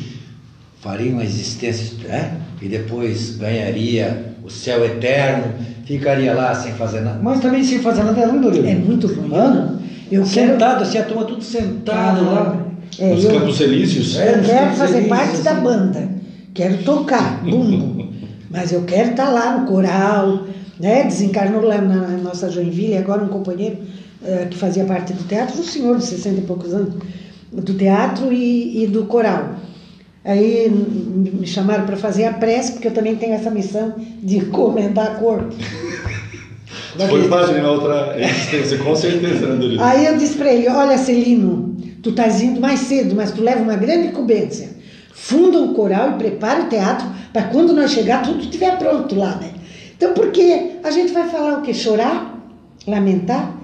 [0.81, 2.41] faria uma existência, né?
[2.61, 7.21] E depois ganharia o céu eterno, ficaria lá sem fazer nada.
[7.23, 8.67] Mas também sem fazer nada é ruim.
[8.67, 9.33] É muito ruim.
[9.33, 9.76] Hã?
[10.11, 12.67] Eu quero- Sentado, assim, a turma tudo sentado lá.
[12.99, 14.17] É, Nos eu- Campos Elíseos.
[14.19, 14.35] É.
[14.39, 15.61] Eu quero fazer parte da assim.
[15.63, 16.09] banda,
[16.55, 18.09] quero tocar, bumbo,
[18.51, 20.45] mas eu quero estar lá no coral,
[20.81, 21.03] né?
[21.05, 23.79] Desencarnou lá na nossa Joinville, agora um companheiro
[24.25, 26.95] eh, que fazia parte do teatro, um senhor de 60 e poucos anos,
[27.53, 29.57] do teatro e, e do coral.
[30.25, 34.39] Aí m- me chamaram para fazer a prece, porque eu também tenho essa missão de
[34.39, 35.55] encomendar corpo.
[37.09, 39.77] Foi padre na outra existência, com certeza, né?
[39.81, 43.63] Aí eu disse para ele: Olha, Celino, tu estás indo mais cedo, mas tu leva
[43.63, 44.71] uma grande incumbência.
[45.13, 49.37] Funda um coral e prepara o teatro para quando nós chegar tudo estiver pronto lá,
[49.37, 49.51] né?
[49.97, 51.73] Então, porque a gente vai falar o quê?
[51.73, 52.35] Chorar?
[52.87, 53.57] Lamentar?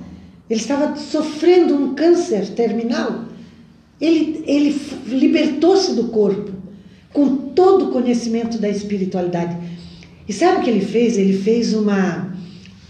[0.49, 3.25] Ele estava sofrendo um câncer terminal.
[4.01, 6.51] Ele, ele libertou-se do corpo
[7.13, 9.57] com todo o conhecimento da espiritualidade.
[10.29, 11.17] E sabe o que ele fez?
[11.17, 12.35] Ele fez uma,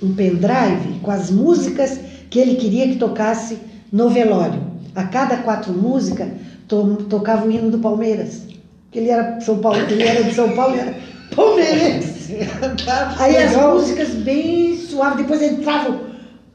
[0.03, 1.99] um pendrive com as músicas
[2.31, 3.59] que ele queria que tocasse
[3.93, 4.61] no velório.
[4.95, 6.29] A cada quatro músicas
[6.69, 8.43] to, tocava o hino do Palmeiras.
[8.91, 10.95] Que Ele era, São Paulo, ele era de São Paulo e era
[11.35, 12.37] palmeirense.
[13.19, 16.01] Aí as músicas bem suaves, depois entrava o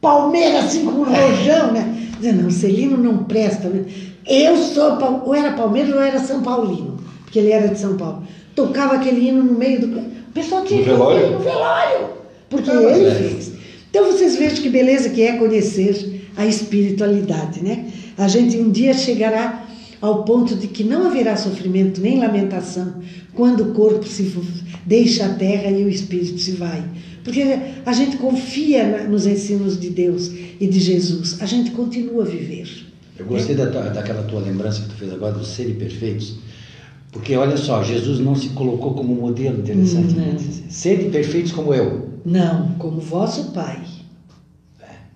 [0.02, 1.96] Palmeiras assim com um rojão, né?
[2.18, 3.70] Dizendo, não, Celino não presta.
[3.70, 3.86] né?
[4.26, 8.24] Eu sou, ou era Palmeiras ou era São Paulino, porque ele era de São Paulo.
[8.56, 10.00] Tocava aquele hino no meio do.
[10.00, 11.32] O pessoal tinha No que velório?
[11.32, 12.08] no velório,
[12.50, 13.16] porque ele é.
[13.16, 13.52] fez.
[13.90, 17.86] Então vocês vejam que beleza que é conhecer a espiritualidade, né?
[18.18, 19.66] A gente um dia chegará
[20.02, 22.96] ao ponto de que não haverá sofrimento nem lamentação
[23.34, 24.32] quando o corpo se
[24.86, 26.84] deixa a terra e o espírito se vai.
[27.24, 27.44] Porque
[27.86, 31.42] a gente confia nos ensinos de Deus e de Jesus.
[31.42, 32.68] A gente continua a viver.
[33.20, 36.36] Eu gostei da tua- daquela tua lembrança que tu fez agora dos serem perfeitos.
[37.12, 40.14] Porque olha só, Jesus não se colocou como modelo interessante.
[40.14, 40.36] né?
[40.40, 40.70] Não.
[40.72, 42.10] Sede perfeitos como eu.
[42.28, 43.80] Não, como vosso Pai.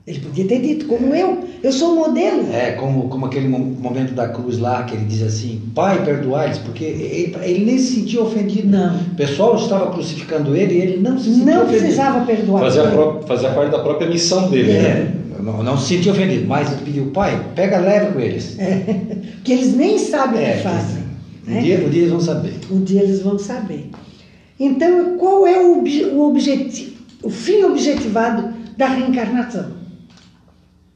[0.07, 2.51] Ele podia ter dito, como eu, eu sou o modelo.
[2.51, 6.57] É, como, como aquele mo- momento da cruz lá, que ele diz assim, Pai, perdoai-lhes,
[6.57, 8.67] porque ele, ele nem se sentia ofendido.
[8.69, 8.95] Não.
[8.97, 11.79] O pessoal estava crucificando ele e ele não se sentia Não ofendido.
[11.81, 12.61] precisava perdoar.
[12.61, 14.73] Fazia, pró- fazia parte da própria missão dele.
[14.73, 15.13] né?
[15.37, 18.57] É, não, não se sentia ofendido, mas ele pediu, pai, pega leve com eles.
[19.43, 21.03] Que eles nem sabem o É, que fazem.
[21.47, 21.61] Um né?
[21.61, 22.53] dia, um dia eles vão saber.
[22.71, 23.89] Um dia eles vão saber.
[24.59, 26.90] Então, qual é o, obje- o objetivo,
[27.23, 29.71] o fim objetivado da reencarnação?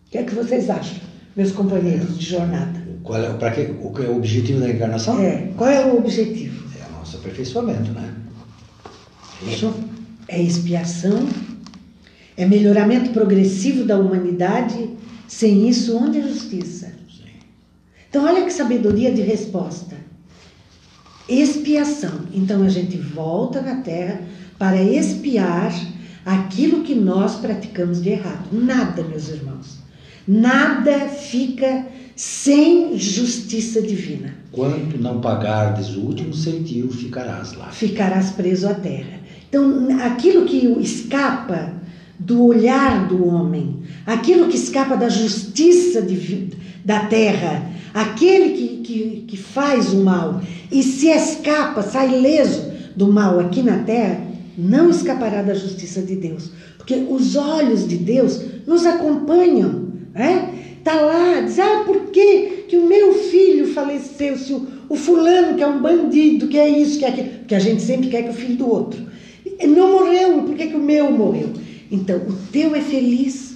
[0.08, 0.98] O que é que vocês acham,
[1.36, 2.86] meus companheiros de jornada?
[3.04, 3.76] Qual é, pra quê?
[3.82, 5.22] o que é o objetivo da encarnação?
[5.22, 6.66] É, qual é o objetivo?
[6.80, 8.14] É o nosso aperfeiçoamento, né?
[9.48, 9.74] Isso?
[10.28, 11.28] É expiação,
[12.36, 14.90] é melhoramento progressivo da humanidade.
[15.28, 16.88] Sem isso, onde a justiça?
[17.10, 17.26] Sim.
[18.10, 19.96] Então, olha que sabedoria de resposta.
[21.28, 22.22] Expiação.
[22.32, 24.22] Então, a gente volta na Terra
[24.58, 25.74] para expiar
[26.26, 28.48] aquilo que nós praticamos de errado.
[28.52, 29.78] Nada, meus irmãos.
[30.28, 31.86] Nada fica
[32.16, 34.34] sem justiça divina.
[34.52, 37.68] Quanto não pagardes o último centil, ficarás lá.
[37.68, 39.20] Ficarás preso à terra.
[39.48, 41.74] Então, aquilo que escapa
[42.18, 49.26] do olhar do homem, aquilo que escapa da justiça divi- da terra, aquele que, que,
[49.28, 54.22] que faz o mal e se escapa, sai ileso do mal aqui na terra,
[54.58, 56.52] não escapará da justiça de Deus.
[56.78, 59.94] Porque os olhos de Deus nos acompanham.
[60.14, 60.54] Né?
[60.84, 64.38] Tá lá, diz, ah, por que, que o meu filho faleceu?
[64.38, 67.30] Se o, o fulano que é um bandido, que é isso, que é aquilo.
[67.40, 69.06] Porque a gente sempre quer que o filho do outro.
[69.68, 71.50] Não morreu, por que, que o meu morreu?
[71.92, 73.56] Então, o teu é feliz,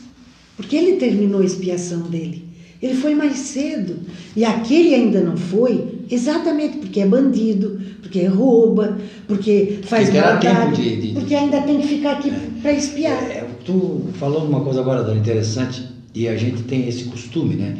[0.56, 2.49] porque ele terminou a expiação dele.
[2.82, 3.98] Ele foi mais cedo.
[4.36, 10.48] E aquele ainda não foi, exatamente porque é bandido, porque rouba, porque faz Porque maldade,
[10.48, 13.22] tempo de- de- porque ainda tem que ficar aqui para espiar.
[13.24, 15.84] É, tu falou uma coisa agora, Dona, interessante,
[16.16, 17.76] e a gente tem esse costume, né?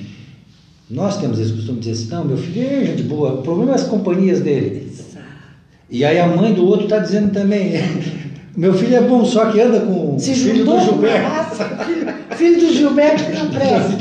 [0.90, 3.72] Nós temos esse costume de dizer assim, não, meu filho é gente boa, o problema
[3.72, 4.92] é as companhias dele.
[5.90, 7.72] E aí a mãe do outro está dizendo também,
[8.58, 11.30] meu filho é bom, só que anda com o Se filho juntou do Gilberto.
[12.36, 13.98] Filho, do Gilberto que não presta.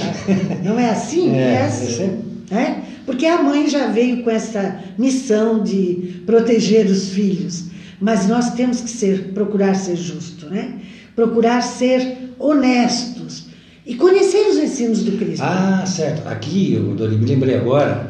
[0.65, 1.35] Não é assim?
[1.37, 2.19] É, É, é assim.
[2.51, 2.83] né?
[3.07, 7.65] Porque a mãe já veio com essa missão de proteger os filhos.
[8.01, 10.75] Mas nós temos que ser, procurar ser justo, né?
[11.17, 13.47] Procurar ser honestos
[13.85, 15.43] e conhecer os ensinos do Cristo.
[15.43, 16.29] Ah, certo.
[16.29, 18.09] Aqui, eu Dona, me lembrei agora,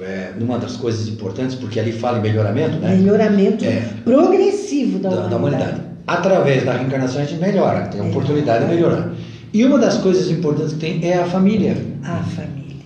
[0.00, 2.94] é, numa das coisas importantes, porque ali fala em melhoramento, né?
[2.94, 3.82] Melhoramento É.
[4.04, 5.64] progressivo da, da, da humanidade.
[5.70, 5.86] humanidade.
[6.06, 9.10] Através da reencarnação a gente melhora, tem a oportunidade de melhorar.
[9.56, 11.76] E uma das coisas importantes que tem é a família.
[12.04, 12.76] A família.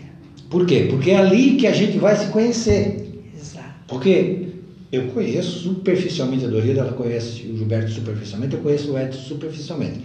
[0.49, 0.87] Por quê?
[0.89, 3.23] Porque é ali que a gente vai se conhecer.
[3.37, 3.67] Exato.
[3.89, 4.47] Porque
[4.93, 10.01] eu conheço superficialmente a Dorida, ela conhece o Gilberto superficialmente, eu conheço o Edson superficialmente.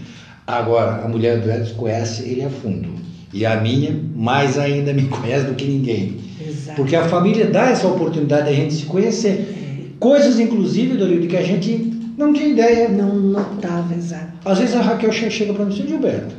[0.47, 2.89] Agora, a mulher do Edson conhece ele a fundo.
[3.31, 6.17] E a minha, mais ainda, me conhece do que ninguém.
[6.47, 6.77] Exato.
[6.77, 9.93] Porque a família dá essa oportunidade da gente se conhecer.
[9.99, 12.89] Coisas, inclusive, Dorida, que a gente não tinha ideia.
[12.89, 14.33] Não notava, exato.
[14.43, 16.35] Às vezes a Raquel che- chega para mim e diz, Gilberto,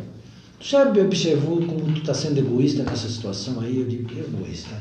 [0.60, 3.78] sabe, observou como tu está sendo egoísta nessa situação aí?
[3.78, 4.74] Eu digo, egoísta?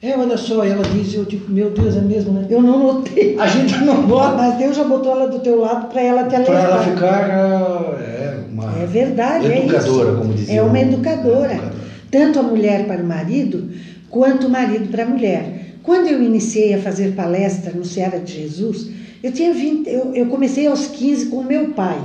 [0.00, 2.46] É, olha só, ela diz, eu digo, meu Deus, é mesmo, né?
[2.48, 3.36] Eu não notei.
[3.36, 6.30] A gente não bota Mas Deus já botou ela do teu lado para ela te
[6.30, 6.64] para alertar.
[6.64, 10.18] ela ficar ah, é, uma É verdade, é educadora, isso.
[10.18, 10.54] como dizia.
[10.54, 11.52] É uma educadora.
[11.52, 11.78] educadora.
[12.12, 13.70] Tanto a mulher para o marido,
[14.08, 15.74] quanto o marido para a mulher.
[15.82, 18.88] Quando eu iniciei a fazer palestra no Seara de Jesus,
[19.20, 21.98] eu tinha 20, eu, eu comecei aos 15 com o meu pai.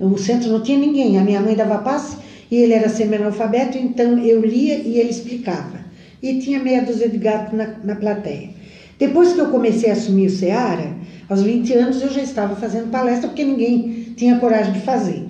[0.00, 4.18] O centro não tinha ninguém, a minha mãe dava passe e ele era semi-analfabeto, então
[4.18, 5.80] eu lia e ele explicava.
[6.22, 8.50] E tinha meia dúzia de gatos na, na plateia.
[8.98, 10.94] Depois que eu comecei a assumir o Seara,
[11.28, 15.24] aos 20 anos eu já estava fazendo palestra porque ninguém tinha coragem de fazer.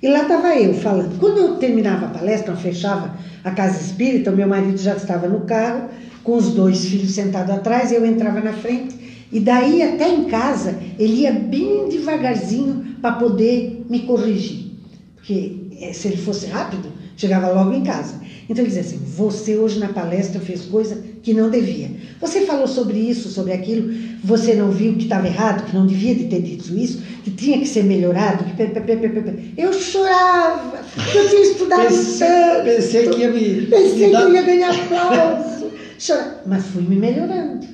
[0.00, 1.18] E lá estava eu falando.
[1.18, 5.26] Quando eu terminava a palestra, eu fechava a casa espírita, o meu marido já estava
[5.26, 5.88] no carro,
[6.22, 8.94] com os dois filhos sentados atrás, eu entrava na frente.
[9.32, 14.72] E daí até em casa, ele ia bem devagarzinho para poder me corrigir.
[15.16, 18.14] Porque se ele fosse rápido, chegava logo em casa.
[18.48, 21.90] Então ele dizia assim: Você hoje na palestra fez coisa que não devia.
[22.20, 23.92] Você falou sobre isso, sobre aquilo,
[24.24, 27.58] você não viu que estava errado, que não devia de ter dito isso, que tinha
[27.58, 28.44] que ser melhorado.
[28.44, 29.52] Que...
[29.56, 30.78] Eu chorava,
[31.14, 32.64] eu tinha estudado Pensei, tanto.
[32.64, 33.66] pensei que ia me.
[33.66, 35.66] Pensei me dar- que eu ia ganhar aplauso.
[36.04, 37.66] Chora- Mas fui me melhorando.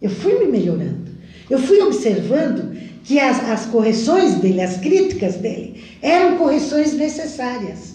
[0.00, 1.02] Eu fui me melhorando.
[1.50, 2.72] Eu fui observando
[3.04, 7.91] que as, as correções dele, as críticas dele, eram correções necessárias.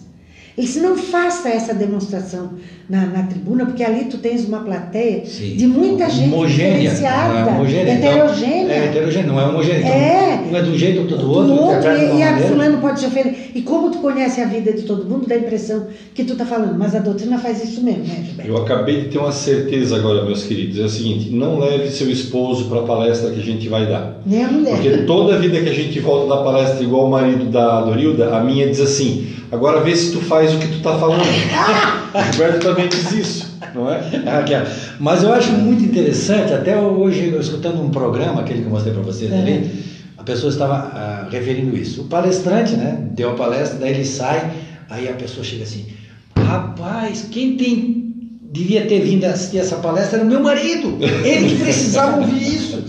[0.58, 2.50] Ele disse, não faça essa demonstração
[2.90, 5.56] na, na tribuna, porque ali tu tens uma plateia Sim.
[5.56, 6.72] de muita gente homogênea.
[6.80, 8.74] diferenciada, É homogênea, então, heterogênea.
[8.74, 9.80] é heterogêneo, não é homogêneo.
[9.82, 10.40] Então, É.
[10.52, 11.52] Um é de um jeito, outro do do outro.
[11.54, 13.52] outro, interpreta de e, e a fulano pode se ofender.
[13.54, 16.46] E como tu conhece a vida de todo mundo, dá a impressão que tu tá
[16.46, 18.50] falando, mas a doutrina faz isso mesmo, né, Gilberto?
[18.52, 20.80] Eu acabei de ter uma certeza agora, meus queridos.
[20.80, 24.22] É o seguinte: não leve seu esposo para a palestra que a gente vai dar.
[24.26, 24.74] Nem a mulher.
[24.74, 28.44] Porque toda vida que a gente volta da palestra igual o marido da Dorilda, a
[28.44, 31.22] minha diz assim: agora vê se tu faz o que tu tá falando.
[31.24, 34.02] o Gilberto também diz isso, não é?
[34.26, 34.64] Ah, Raquel,
[35.00, 38.94] Mas eu acho muito interessante, até hoje, eu escutando um programa, aquele que eu mostrei
[38.94, 39.38] para vocês É.
[39.38, 39.86] ali,
[40.18, 42.02] a pessoa estava ah, referindo isso.
[42.02, 44.52] O palestrante, né, deu a palestra, daí ele sai,
[44.90, 45.86] aí a pessoa chega assim,
[46.38, 48.14] rapaz, quem tem,
[48.52, 52.84] devia ter vindo assistir essa palestra era o meu marido, ele que precisava ouvir isso.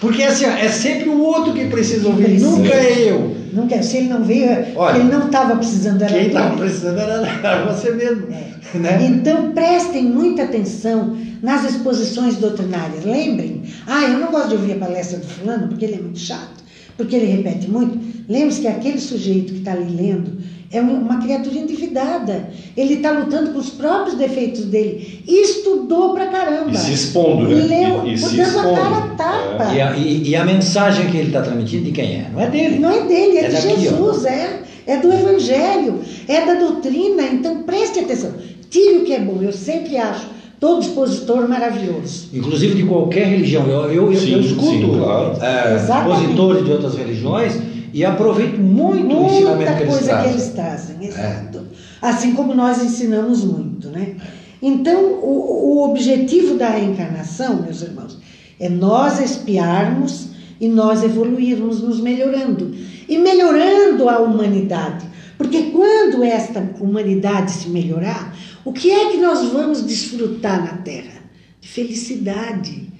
[0.00, 3.41] Porque assim, é sempre o outro que precisa ouvir, nunca é eu.
[3.52, 6.56] Não quer, se ele não veio, é Olha, ele não estava precisando era Quem estava
[6.56, 8.26] precisando era, era você mesmo.
[8.32, 8.78] É.
[8.78, 9.06] Né?
[9.06, 13.04] Então prestem muita atenção nas exposições doutrinárias.
[13.04, 16.18] Lembrem, ah, eu não gosto de ouvir a palestra do fulano porque ele é muito
[16.18, 16.64] chato,
[16.96, 17.98] porque ele repete muito.
[18.28, 20.38] Lembre-se que aquele sujeito que está ali lendo
[20.72, 22.48] é um- uma criatura endividada.
[22.76, 25.22] Ele está lutando com os próprios defeitos dele.
[25.28, 26.70] E estudou pra caramba.
[26.70, 27.54] E se expondo, né?
[27.54, 28.74] Leu, E, e se dando a expondo.
[28.80, 29.74] cara tapa.
[29.74, 32.30] E a, e- e a mensagem que ele está transmitindo de quem é?
[32.32, 32.78] Não é dele.
[32.78, 33.76] Não é dele, é, É de daqui, ó.
[33.76, 34.62] Jesus, é.
[34.84, 37.22] É do Evangelho, é da doutrina.
[37.22, 38.32] Então preste atenção.
[38.68, 39.38] Tire o que é bom.
[39.40, 40.26] Eu sempre acho
[40.58, 42.28] todo expositor maravilhoso.
[42.32, 43.64] Inclusive de qualquer religião.
[43.68, 45.34] Eu, eu, Sim, eu escuto sim, claro.
[45.40, 46.20] é, Exatamente.
[46.20, 47.52] expositores de outras religiões
[47.92, 51.66] e aproveito muito, o ensinamento Muita que eles coisa que eles trazem, exato.
[52.00, 54.16] Assim como nós ensinamos muito, né?
[54.60, 58.18] Então, o, o objetivo da reencarnação, meus irmãos,
[58.58, 60.28] é nós espiarmos
[60.60, 62.72] e nós evoluirmos, nos melhorando.
[63.08, 65.04] E melhorando a humanidade.
[65.36, 68.32] Porque quando esta humanidade se melhorar,
[68.64, 71.20] o que é que nós vamos desfrutar na Terra?
[71.60, 72.91] De felicidade,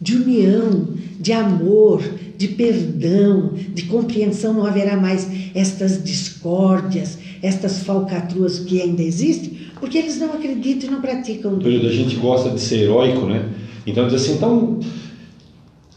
[0.00, 2.02] de união, de amor,
[2.36, 4.54] de perdão, de compreensão.
[4.54, 10.92] Não haverá mais estas discórdias, estas falcatruas que ainda existem, porque eles não acreditam e
[10.92, 11.58] não praticam.
[11.58, 13.44] período a gente gosta de ser heróico, né?
[13.86, 14.80] Então diz assim, então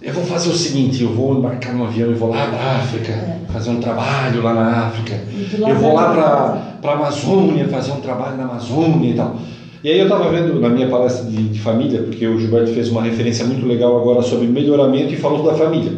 [0.02, 3.40] eu vou fazer o seguinte, eu vou embarcar num avião e vou lá para África,
[3.52, 5.20] fazer um trabalho lá na África.
[5.52, 9.40] Eu vou lá para para Amazônia fazer um trabalho na Amazônia e tal.
[9.84, 12.90] E aí eu estava vendo na minha palestra de, de família, porque o Gilberto fez
[12.90, 15.92] uma referência muito legal agora sobre melhoramento e falou da família.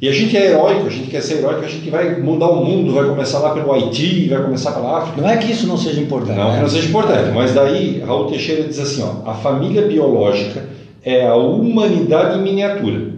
[0.00, 2.62] E a gente é heróico, a gente quer ser heróico, a gente vai mudar o
[2.62, 5.22] mundo, vai começar lá pelo Haiti, vai começar pela África.
[5.22, 6.36] Não é que isso não seja importante.
[6.36, 6.56] Não né?
[6.56, 10.64] que não seja importante, mas daí Raul Teixeira diz assim: ó, a família biológica
[11.02, 13.16] é a humanidade em miniatura.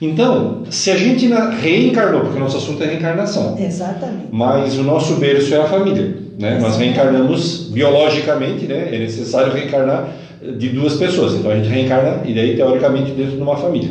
[0.00, 1.28] Então, se a gente
[1.60, 4.28] reencarnou, porque o nosso assunto é reencarnação, Exatamente.
[4.32, 6.58] mas o nosso berço é a família, né?
[6.60, 8.88] Nós reencarnamos biologicamente, né?
[8.92, 10.08] É necessário reencarnar
[10.58, 13.90] de duas pessoas, então a gente reencarna e daí teoricamente dentro de uma família.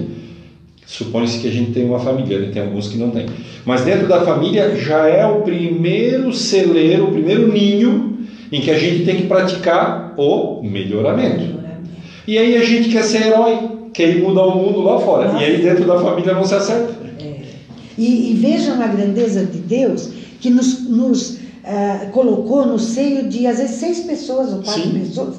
[0.85, 2.49] Supõe-se que a gente tem uma família, né?
[2.51, 3.25] tem alguns que não tem.
[3.63, 8.19] Mas dentro da família já é o primeiro celeiro, o primeiro ninho
[8.51, 11.61] em que a gente tem que praticar o melhoramento.
[12.27, 13.57] E aí a gente quer ser herói,
[13.93, 15.31] quer ir mudar o mundo lá fora.
[15.39, 16.93] E aí dentro da família não se acerta.
[17.97, 23.45] E, e vejam a grandeza de Deus que nos, nos ah, colocou no seio de,
[23.47, 24.99] às vezes, seis pessoas ou quatro Sim.
[24.99, 25.35] pessoas,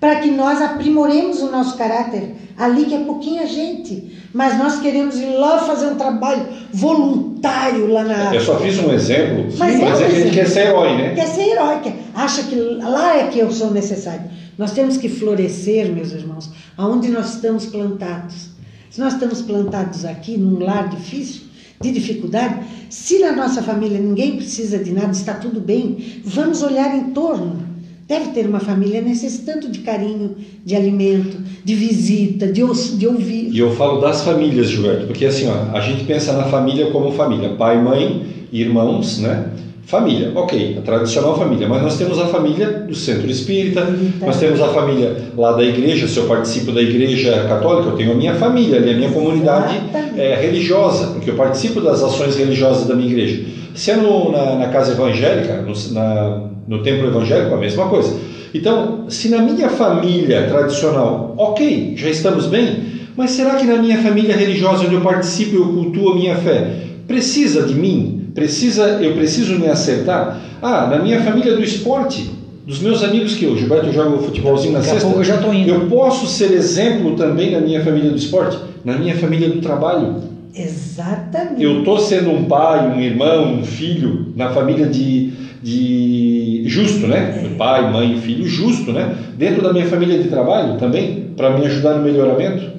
[0.00, 4.12] para que nós aprimoremos o nosso caráter ali, que é pouquinha gente.
[4.32, 8.92] Mas nós queremos ir lá fazer um trabalho voluntário lá na Eu só fiz um
[8.92, 11.14] exemplo, Mas mas, é um a gente quer ser herói, né?
[11.14, 14.24] Quer ser herói, quer- acha que lá é que eu sou necessário.
[14.58, 18.50] Nós temos que florescer, meus irmãos, aonde nós estamos plantados.
[18.90, 21.42] Se nós estamos plantados aqui, num lar difícil,
[21.80, 26.94] de dificuldade, se na nossa família ninguém precisa de nada, está tudo bem, vamos olhar
[26.96, 27.74] em torno.
[28.06, 32.60] Deve ter uma família necessitando de carinho, de alimento, de visita, de,
[32.98, 33.48] de ouvir.
[33.50, 37.12] E eu falo das famílias, Gilberto, porque assim, ó, a gente pensa na família como
[37.12, 39.50] família, pai, mãe, irmãos, né?
[39.86, 44.24] Família, ok, a tradicional família, mas nós temos a família do centro espírita, Eita.
[44.24, 48.12] nós temos a família lá da igreja, se eu participo da igreja católica, eu tenho
[48.12, 49.82] a minha família ali, a minha comunidade
[50.16, 53.42] é, religiosa, porque eu participo das ações religiosas da minha igreja.
[53.74, 58.16] Se é no- na, na casa evangélica, no, na- no templo evangélico, a mesma coisa.
[58.54, 63.98] Então, se na minha família tradicional, ok, já estamos bem, mas será que na minha
[63.98, 66.70] família religiosa, onde eu participo e eu cultuo a minha fé,
[67.06, 68.23] precisa de mim?
[68.34, 70.40] Precisa, eu preciso me acertar?
[70.60, 72.28] Ah, na minha família do esporte,
[72.66, 75.08] dos meus amigos que eu, Gilberto, joga futebolzinho na Daqui sexta.
[75.08, 75.70] eu já tô indo.
[75.70, 80.16] Eu posso ser exemplo também na minha família do esporte, na minha família do trabalho.
[80.54, 81.62] Exatamente.
[81.62, 85.30] Eu estou sendo um pai, um irmão, um filho na família de,
[85.62, 87.50] de justo, né?
[87.58, 89.14] Pai, mãe, filho justo, né?
[89.36, 92.73] Dentro da minha família de trabalho também, para me ajudar no melhoramento.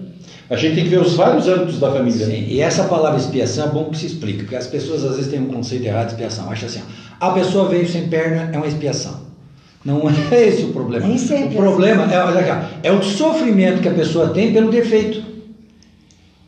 [0.49, 2.25] A gente tem que ver os vários âmbitos da família.
[2.25, 5.31] Sim, e essa palavra expiação é bom que se explique, porque as pessoas às vezes
[5.31, 6.49] têm um conceito errado de expiação.
[6.51, 6.81] Acha assim,
[7.19, 9.25] ó, a pessoa veio sem perna é uma expiação.
[9.83, 10.13] Não é
[10.47, 11.07] esse o problema.
[11.07, 14.69] Nem sempre o problema é, olha cá, é o sofrimento que a pessoa tem pelo
[14.69, 15.23] defeito.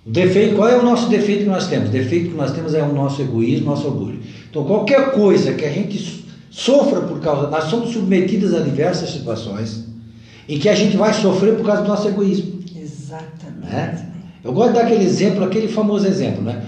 [0.06, 1.90] O defeito, qual é o nosso defeito que nós temos?
[1.90, 4.20] O defeito que nós temos é o nosso egoísmo, nosso orgulho.
[4.50, 9.86] Então, qualquer coisa que a gente sofra por causa, nós somos submetidos a diversas situações
[10.48, 12.62] em que a gente vai sofrer por causa do nosso egoísmo.
[12.76, 13.37] Exatamente.
[13.68, 14.06] Né?
[14.44, 16.64] Eu gosto daquele exemplo, aquele famoso exemplo, né?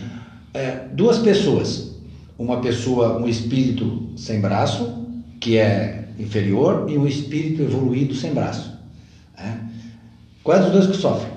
[0.54, 1.92] É, duas pessoas,
[2.38, 5.06] uma pessoa, um espírito sem braço,
[5.40, 8.74] que é inferior, e um espírito evoluído sem braço.
[9.38, 9.60] Né?
[10.44, 11.30] Qual é dos dois que sofre?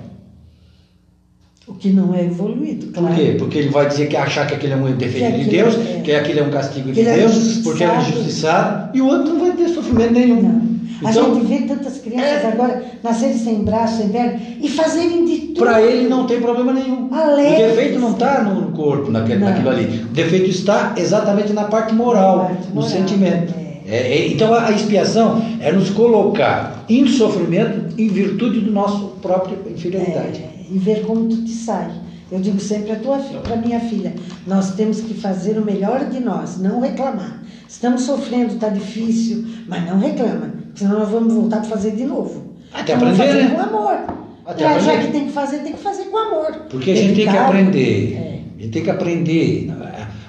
[1.65, 3.07] O que não é evoluído, claro.
[3.07, 3.35] Por quê?
[3.39, 6.11] Porque ele vai dizer que achar que aquele é um defeito de Deus, é- que
[6.11, 7.63] aquele é um castigo de é Deus, injustiçado.
[7.63, 10.41] porque ele é injustiçado, e o outro não vai ter sofrimento nenhum.
[10.41, 10.72] Não.
[11.03, 12.47] A Então, gente vê tantas crianças É.
[12.47, 15.59] agora nascerem sem braço, sem perna e fazerem de tudo.
[15.59, 17.13] para ele não tem problema nenhum.
[17.13, 17.59] Alegres.
[17.59, 19.49] O defeito não está no corpo, naquele, Não.
[19.49, 20.01] naquilo ali.
[20.03, 23.53] O defeito está exatamente na parte moral, Na parte no moral, sentimento.
[23.59, 23.63] é.
[23.85, 29.07] É, é, então a, a expiação é nos colocar em sofrimento em virtude do nosso
[29.21, 30.39] próprio inferioridade.
[30.39, 31.91] É, e ver como tu te sai.
[32.31, 32.95] Eu digo sempre a
[33.43, 34.13] para minha filha,
[34.47, 37.43] nós temos que fazer o melhor de nós, não reclamar.
[37.67, 42.53] Estamos sofrendo, está difícil, mas não reclama, senão nós vamos voltar para fazer de novo.
[42.73, 43.55] Até vamos aprender, fazer né?
[43.55, 43.97] com amor.
[44.45, 46.51] Até já, já que tem que fazer, tem que fazer com amor.
[46.69, 48.13] Porque a gente tem que aprender.
[48.15, 48.39] É.
[48.57, 49.71] A gente tem que aprender.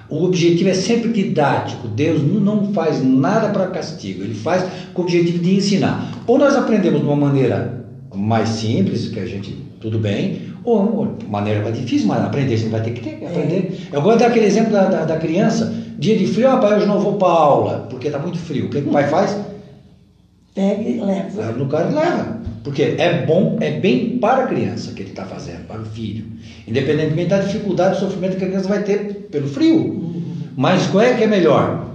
[0.09, 1.89] O objetivo é sempre didático.
[1.89, 4.23] Deus não- faz nada para castigo.
[4.23, 6.13] Ele faz com o objetivo de ensinar.
[6.27, 7.85] Ou nós aprendemos de uma maneira
[8.15, 12.57] mais simples, que a gente, tudo bem, ou uma maneira mais difícil, mas aprender a
[12.57, 13.89] gente vai ter que ter que aprender.
[13.93, 17.01] Eu gosto daquele exemplo da, da, da criança, dia de frio, ah, pai, hoje não
[17.01, 18.67] vou para aula, porque está muito frio.
[18.67, 19.37] O que, que o pai faz?
[20.55, 21.41] Pega e leva.
[21.41, 22.41] Leva no carro e leva.
[22.63, 26.25] Porque é bom, é bem para a criança que ele está fazendo, para o filho.
[26.67, 30.15] Independentemente da dificuldade, do sofrimento que a criança vai ter pelo frio.
[30.57, 31.89] Mas qual é que é melhor?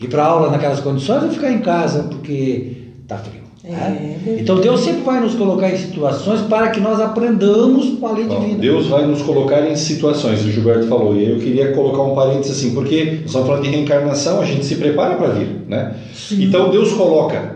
[0.00, 3.46] Ir para aula naquelas condições ou ficar em casa porque está frio?
[3.64, 4.20] É, né?
[4.26, 8.12] é Então Deus sempre vai nos colocar em situações para que nós aprendamos com a
[8.12, 8.58] lei Ó, divina.
[8.58, 12.58] Deus vai nos colocar em situações, o Gilberto falou, e eu queria colocar um parênteses
[12.58, 15.96] assim, porque nós estamos falando de reencarnação, a gente se prepara para vir, né?
[16.30, 17.55] Então Deus coloca,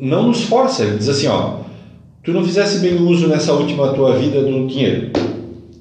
[0.00, 1.58] não nos força, ele diz assim, ó,
[2.24, 5.10] tu não fizesse bem uso nessa última tua vida do dinheiro,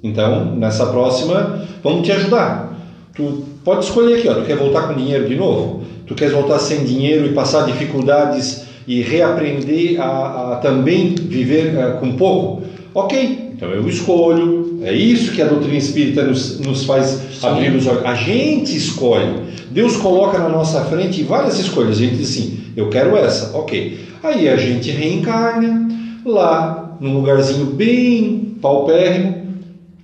[0.03, 2.78] então nessa próxima vamos te ajudar.
[3.15, 5.84] Tu pode escolher aqui, ó, tu quer voltar com dinheiro de novo?
[6.05, 11.97] Tu queres voltar sem dinheiro e passar dificuldades e reaprender a, a também viver eh,
[11.99, 12.63] com pouco?
[12.95, 14.80] Ok, então eu escolho.
[14.82, 17.47] É isso que a doutrina espírita nos, nos faz Sim.
[17.47, 18.05] abrir os olhos.
[18.05, 19.36] A gente escolhe.
[19.70, 21.97] Deus coloca na nossa frente várias escolhas.
[21.97, 23.99] A gente diz assim: eu quero essa, ok.
[24.24, 25.88] Aí a gente reencarna
[26.26, 29.39] lá num lugarzinho bem paupérrimo.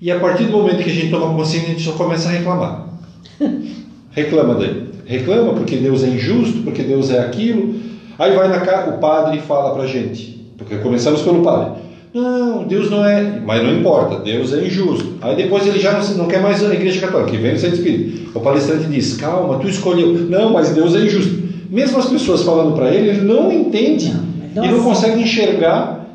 [0.01, 2.31] E a partir do momento que a gente toma consciência, a gente só começa a
[2.31, 2.89] reclamar.
[4.11, 4.89] Reclama dele.
[5.05, 7.75] Reclama porque Deus é injusto, porque Deus é aquilo.
[8.17, 11.83] Aí vai na casa, o padre fala pra gente, porque começamos pelo padre.
[12.13, 15.15] Não, Deus não é, mas não importa, Deus é injusto.
[15.21, 17.75] Aí depois ele já não, não quer mais a igreja católica, que vem o Santo
[17.75, 18.31] Espírito.
[18.33, 20.13] O palestrante diz: calma, tu escolheu.
[20.13, 21.44] Não, mas Deus é injusto.
[21.69, 24.13] Mesmo as pessoas falando para ele, ele não entende
[24.53, 26.05] Não, e não consegue enxergar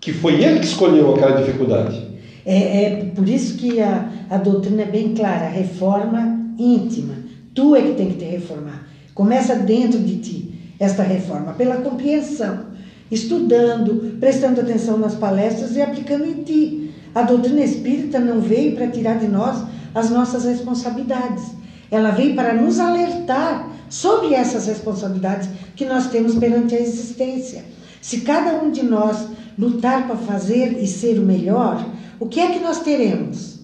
[0.00, 2.00] que foi ele que escolheu aquela dificuldade.
[2.44, 7.14] É, é por isso que a, a doutrina é bem clara, reforma íntima.
[7.54, 8.86] Tu é que tem que te reformar.
[9.14, 12.66] Começa dentro de ti esta reforma, pela compreensão,
[13.10, 16.90] estudando, prestando atenção nas palestras e aplicando em ti.
[17.14, 19.62] A doutrina espírita não veio para tirar de nós
[19.94, 21.44] as nossas responsabilidades.
[21.92, 27.66] Ela veio para nos alertar sobre essas responsabilidades que nós temos perante a existência.
[28.00, 29.28] Se cada um de nós
[29.58, 31.84] lutar para fazer e ser o melhor,
[32.18, 33.60] o que é que nós teremos?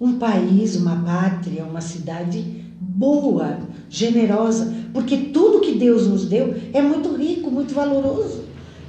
[0.00, 6.82] Um país, uma pátria, uma cidade boa, generosa, porque tudo que Deus nos deu é
[6.82, 8.42] muito rico, muito valoroso.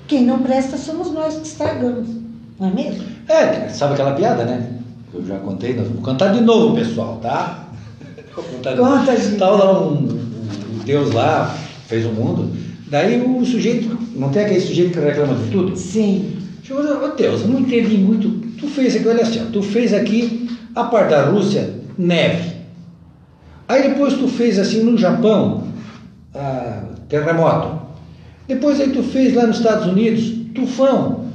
[0.08, 2.10] Quem não presta somos nós que estragamos,
[2.60, 3.04] não é mesmo?
[3.28, 4.80] É, sabe aquela piada, né?
[5.14, 7.65] Eu já contei, nós vamos contar de novo, pessoal, tá?
[8.62, 8.98] De novo.
[8.98, 9.38] Conta, gente.
[9.38, 11.56] Tava lá um, um Deus lá,
[11.88, 12.52] fez o mundo,
[12.88, 15.76] daí o sujeito, não tem aquele sujeito que reclama de tudo?
[15.76, 16.38] Sim.
[16.64, 18.30] Chegou, ô Deus, eu não entendi muito.
[18.60, 22.56] Tu fez aqui, olha assim, tu fez aqui a parte da Rússia, neve.
[23.68, 25.68] Aí depois tu fez assim no Japão,
[26.34, 27.86] ah, terremoto.
[28.48, 31.26] Depois aí tu fez lá nos Estados Unidos, tufão.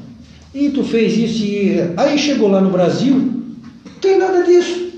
[0.54, 1.92] E tu fez isso e.
[1.96, 4.89] Aí chegou lá no Brasil, não tem nada disso.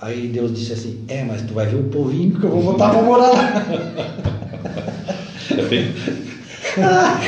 [0.00, 2.90] Aí Deus disse assim, é, mas tu vai ver o povinho que eu vou botar
[2.90, 3.66] pra morar lá.
[5.50, 5.88] É bem...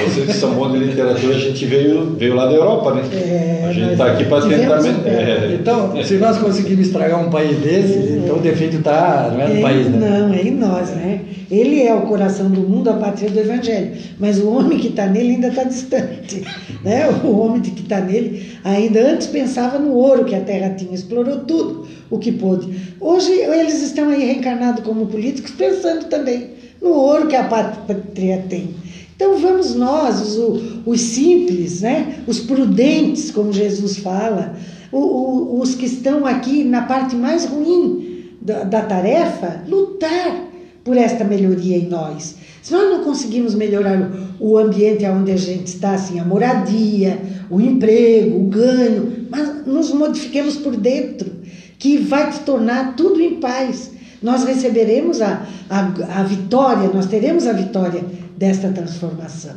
[0.04, 3.02] Vocês que são bons de literatura, a gente veio, veio lá da Europa, né?
[3.12, 4.80] É, a gente está aqui para tentar.
[4.80, 9.40] um É, Então, se nós conseguirmos estragar um país desse, então o defeito está, não
[9.40, 9.98] é no É, país, né?
[9.98, 11.20] Não, é em nós, né?
[11.50, 13.90] Ele é o coração do mundo a partir do Evangelho,
[14.20, 16.44] mas o homem que está nele ainda está distante.
[16.84, 17.08] Né?
[17.24, 21.40] O homem que está nele ainda antes pensava no ouro que a terra tinha, explorou
[21.40, 22.94] tudo o que pôde.
[23.00, 28.74] Hoje eles estão aí reencarnados como políticos pensando também no ouro que a pátria tem.
[29.16, 32.20] Então vamos nós, os, os simples, né?
[32.26, 34.56] os prudentes, como Jesus fala,
[34.90, 40.48] os que estão aqui na parte mais ruim da, da tarefa, lutar
[40.82, 42.36] por esta melhoria em nós.
[42.62, 47.18] Se nós não conseguimos melhorar o ambiente onde a gente está, assim, a moradia,
[47.50, 51.30] o emprego, o ganho, mas nos modifiquemos por dentro,
[51.78, 53.90] que vai te tornar tudo em paz.
[54.22, 58.04] Nós receberemos a, a, a vitória, nós teremos a vitória
[58.36, 59.56] desta transformação.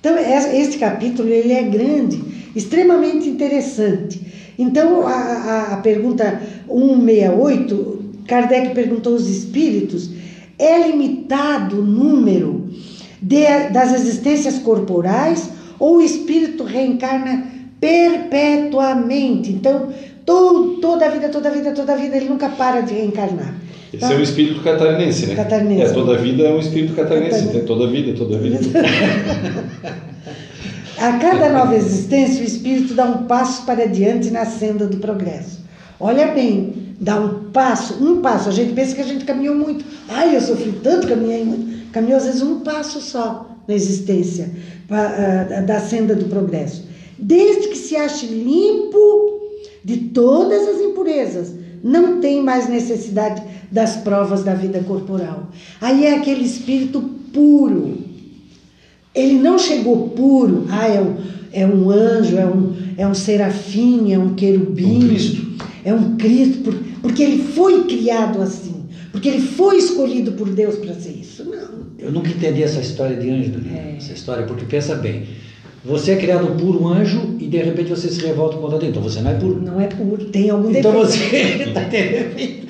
[0.00, 2.22] Então, este capítulo ele é grande,
[2.54, 4.52] extremamente interessante.
[4.58, 10.10] Então, a, a, a pergunta 168, Kardec perguntou aos espíritos
[10.58, 12.68] é limitado o número
[13.22, 17.46] de, das existências corporais ou o espírito reencarna
[17.80, 19.50] perpetuamente?
[19.50, 19.92] Então,
[20.24, 23.54] todo, toda a vida, toda a vida, toda a vida, ele nunca para de reencarnar.
[23.92, 24.12] Esse tá?
[24.12, 25.34] é o espírito catarinense, né?
[25.34, 25.90] Catarinense.
[25.90, 28.58] É, toda a vida é um espírito catarinense, tem toda a vida, toda a vida.
[30.98, 35.60] a cada nova existência, o espírito dá um passo para diante na senda do progresso.
[35.98, 38.50] Olha bem, dá um passo, um passo.
[38.50, 39.84] A gente pensa que a gente caminhou muito.
[40.08, 41.90] Ai, eu sofri tanto, caminhei muito.
[41.90, 44.50] Caminhou às vezes um passo só na existência
[45.66, 46.86] da senda do progresso.
[47.18, 49.40] Desde que se ache limpo
[49.84, 55.48] de todas as impurezas, não tem mais necessidade das provas da vida corporal.
[55.80, 57.00] Aí é aquele espírito
[57.32, 57.98] puro.
[59.14, 61.16] Ele não chegou puro, ah, é um,
[61.52, 65.04] é um anjo, é um, é um serafim, é um querubim.
[65.04, 65.48] Um
[65.88, 68.67] é um Cristo, porque ele foi criado assim,
[69.12, 71.44] porque ele foi escolhido por Deus para ser isso.
[71.44, 71.88] Não.
[71.98, 73.96] Eu nunca entendi essa história de anjo, é.
[73.96, 75.24] essa história, porque pensa bem,
[75.84, 79.02] você é criado por um anjo e de repente você se revolta contra Deus, então
[79.02, 79.62] você não é puro.
[79.62, 81.34] Não é puro, tem algum então defeito.
[81.34, 82.68] Então você está defeito.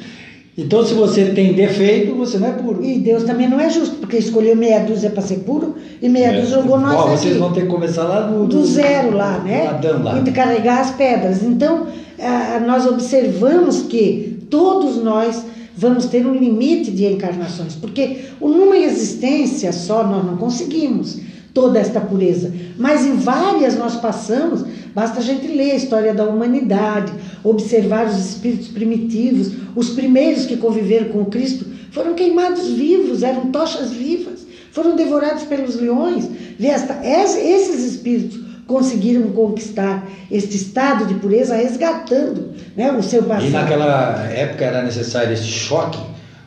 [0.59, 2.84] Então, se você tem defeito, você não é puro.
[2.84, 6.32] E Deus também não é justo, porque escolheu meia dúzia para ser puro e meia
[6.32, 6.41] é.
[6.41, 7.18] dúzia jogou nós Ó, aqui.
[7.18, 9.68] Vocês vão ter que começar lá do, do, do zero lá, né?
[9.68, 10.18] Adão lá.
[10.18, 11.45] E carregar as pedras.
[11.45, 11.86] Então,
[12.18, 15.45] ah, nós observamos que todos nós
[15.79, 21.20] vamos ter um limite de encarnações, porque numa existência só nós não conseguimos
[21.55, 26.24] toda esta pureza, mas em várias nós passamos, basta a gente ler a história da
[26.24, 27.12] humanidade,
[27.45, 33.93] observar os espíritos primitivos, os primeiros que conviveram com Cristo foram queimados vivos, eram tochas
[33.93, 36.29] vivas, foram devorados pelos leões.
[36.59, 43.46] Esses espíritos conseguiram conquistar este estado de pureza resgatando né, o seu passado.
[43.46, 45.98] E naquela época era necessário esse choque,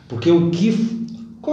[0.08, 1.02] porque o que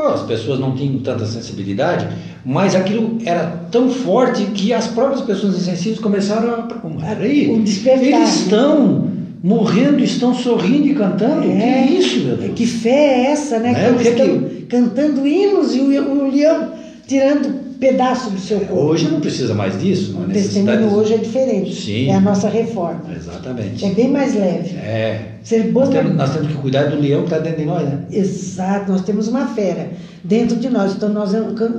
[0.05, 2.07] as pessoas não tinham tanta sensibilidade,
[2.45, 6.61] mas aquilo era tão forte que as próprias pessoas insensíveis começaram a.
[6.61, 8.03] Peraí, um despertar.
[8.03, 9.09] Eles estão
[9.41, 11.49] morrendo, estão sorrindo e cantando.
[11.49, 12.53] É, que é isso, meu Deus?
[12.53, 13.71] Que fé é essa, né?
[13.71, 14.65] É, que eles estão que...
[14.67, 16.73] cantando hinos e o, o leão
[17.07, 18.75] tirando pedaço do seu corpo.
[18.75, 21.73] Hoje não precisa mais disso, não é O testemunho hoje é diferente.
[21.73, 22.09] Sim.
[22.09, 23.05] É a nossa reforma.
[23.15, 23.85] Exatamente.
[23.85, 24.75] É bem mais leve.
[24.75, 25.21] É.
[25.41, 27.83] Ser bom nós, temos, nós temos que cuidar do leão que está dentro de nós,
[27.83, 28.05] né?
[28.11, 29.91] Exato, nós temos uma fera
[30.23, 30.95] dentro de nós.
[30.95, 31.31] Então nós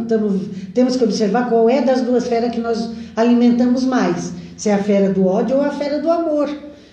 [0.08, 0.40] temos,
[0.72, 4.32] temos que observar qual é das duas feras que nós alimentamos mais.
[4.56, 6.48] Se é a fera do ódio ou a fera do amor.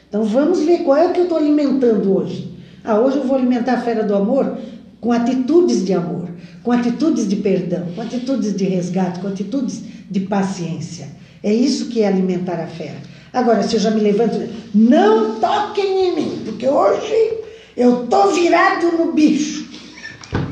[0.10, 2.52] Então vamos ver qual é o que eu estou alimentando hoje.
[2.84, 4.58] Ah, hoje eu vou alimentar a fera do amor
[5.00, 6.28] com atitudes de amor
[6.68, 11.08] com atitudes de perdão, com atitudes de resgate, com atitudes de paciência.
[11.42, 12.94] É isso que é alimentar a fé.
[13.32, 14.38] Agora, se eu já me levanto,
[14.76, 17.38] não toquem em mim, porque hoje
[17.78, 19.66] eu tô virado no bicho.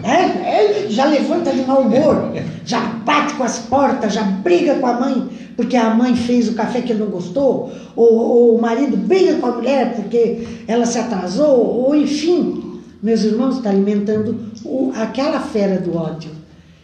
[0.06, 2.32] É, já levanta de mau humor,
[2.66, 6.54] já bate com as portas, já briga com a mãe porque a mãe fez o
[6.54, 10.86] café que ele não gostou, ou, ou o marido briga com a mulher porque ela
[10.86, 12.65] se atrasou, ou enfim,
[13.06, 16.32] meus irmãos, está alimentando o, aquela fera do ódio.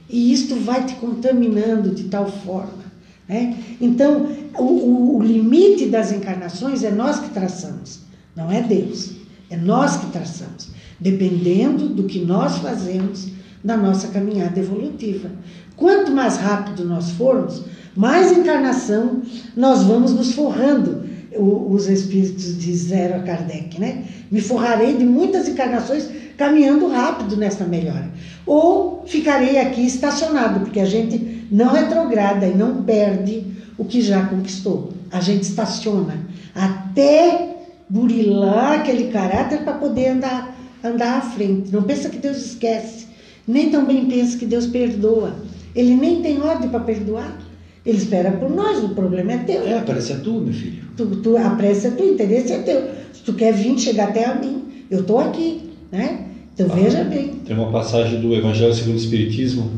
[0.07, 2.83] E isto vai te contaminando de tal forma.
[3.27, 3.57] Né?
[3.81, 8.01] Então, o, o limite das encarnações é nós que traçamos,
[8.35, 9.13] não é Deus.
[9.49, 10.69] É nós que traçamos,
[10.99, 13.29] dependendo do que nós fazemos
[13.63, 15.31] na nossa caminhada evolutiva.
[15.75, 17.63] Quanto mais rápido nós formos,
[17.95, 19.23] mais encarnação
[19.57, 21.03] nós vamos nos forrando
[21.37, 24.03] os espíritos disseram a Kardec, né?
[24.29, 28.09] Me forrarei de muitas encarnações caminhando rápido nessa melhora.
[28.45, 33.45] Ou ficarei aqui estacionado, porque a gente não retrograda e não perde
[33.77, 34.91] o que já conquistou.
[35.11, 37.55] A gente estaciona até
[37.89, 41.71] burilar aquele caráter para poder andar, andar à frente.
[41.71, 43.07] Não pensa que Deus esquece,
[43.47, 45.35] nem também pensa que Deus perdoa.
[45.75, 47.37] Ele nem tem ordem para perdoar.
[47.85, 49.63] Ele espera por nós, o problema é teu.
[49.63, 50.83] É, a prece é tu, meu filho.
[50.95, 52.81] Tu, tu, a prece é tu, o interesse é teu.
[53.11, 55.61] Se tu quer vir chegar até a mim, eu estou aqui,
[55.91, 56.27] né?
[56.53, 57.29] Então ah, veja bem.
[57.45, 59.71] Tem uma passagem do Evangelho segundo o Espiritismo,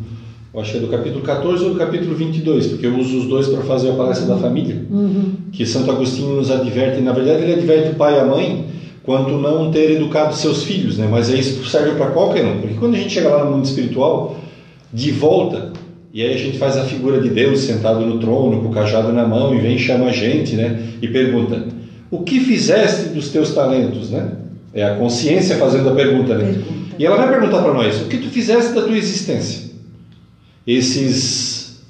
[0.54, 3.26] eu acho que é do capítulo 14 ou do capítulo 22, porque eu uso os
[3.26, 5.32] dois para fazer a palestra da família, uhum.
[5.52, 8.66] que Santo Agostinho nos adverte, na verdade ele adverte o pai e a mãe
[9.02, 11.08] quanto não ter educado seus filhos, né?
[11.10, 14.38] mas isso serve para qualquer um, porque quando a gente chega lá no mundo espiritual,
[14.94, 15.74] de volta,
[16.14, 19.12] e aí a gente faz a figura de Deus sentado no trono, com o cajado
[19.12, 20.80] na mão, e vem e chama a gente, né?
[21.02, 21.66] E pergunta:
[22.12, 24.34] O que fizeste dos teus talentos, né?
[24.72, 26.54] É a consciência fazendo a pergunta, né?
[26.54, 26.96] Pergunta.
[27.00, 29.72] E ela vai perguntar para nós: O que tu fizeste da tua existência?
[30.68, 31.82] Esses,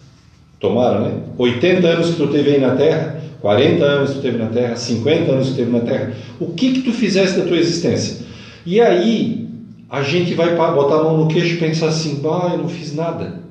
[0.57, 1.11] tomaram, né?
[1.37, 4.77] 80 anos que tu teve aí na Terra, 40 anos que tu teve na Terra,
[4.77, 8.25] 50 anos que tu teve na Terra, o que que tu fizeste da tua existência?
[8.65, 9.49] E aí
[9.89, 12.95] a gente vai botar a mão no queixo e pensar assim: Bah, eu não fiz
[12.95, 13.42] nada.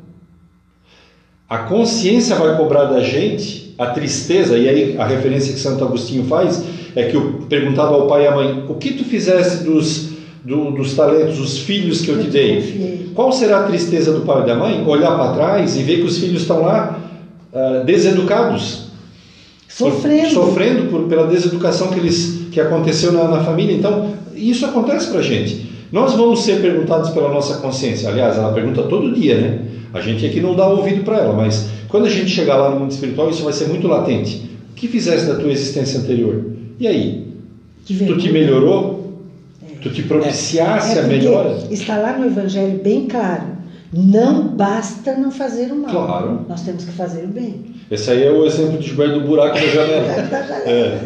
[1.52, 6.24] A consciência vai cobrar da gente a tristeza, e aí a referência que Santo Agostinho
[6.24, 6.64] faz
[6.96, 10.70] é que eu perguntava ao pai e à mãe: o que tu fizeste dos, do,
[10.70, 13.10] dos talentos, os filhos que eu te dei?
[13.14, 14.82] Qual será a tristeza do pai e da mãe?
[14.86, 16.98] Olhar para trás e ver que os filhos estão lá
[17.52, 18.86] uh, deseducados.
[19.68, 20.22] Sofrendo.
[20.22, 23.76] Por, sofrendo por, pela deseducação que, eles, que aconteceu na, na família.
[23.76, 25.70] Então, isso acontece para a gente.
[25.92, 28.08] Nós vamos ser perguntados pela nossa consciência.
[28.08, 29.58] Aliás, ela pergunta todo dia, né?
[29.92, 32.80] A gente aqui não dá ouvido para ela, mas quando a gente chegar lá no
[32.80, 34.50] mundo espiritual, isso vai ser muito latente.
[34.72, 36.46] O que fizeste da tua existência anterior?
[36.80, 37.26] E aí?
[37.86, 39.18] Tu te melhorou?
[39.62, 39.74] É.
[39.82, 41.58] Tu te propiciasse é, a melhora?
[41.70, 43.52] Está lá no Evangelho bem claro.
[43.92, 45.90] Não basta não fazer o mal.
[45.90, 46.46] Claro.
[46.48, 47.66] Nós temos que fazer o bem.
[47.90, 50.22] Esse aí é o exemplo de Gilberto do buraco da janela.
[50.30, 50.70] da janela.
[50.70, 51.00] É.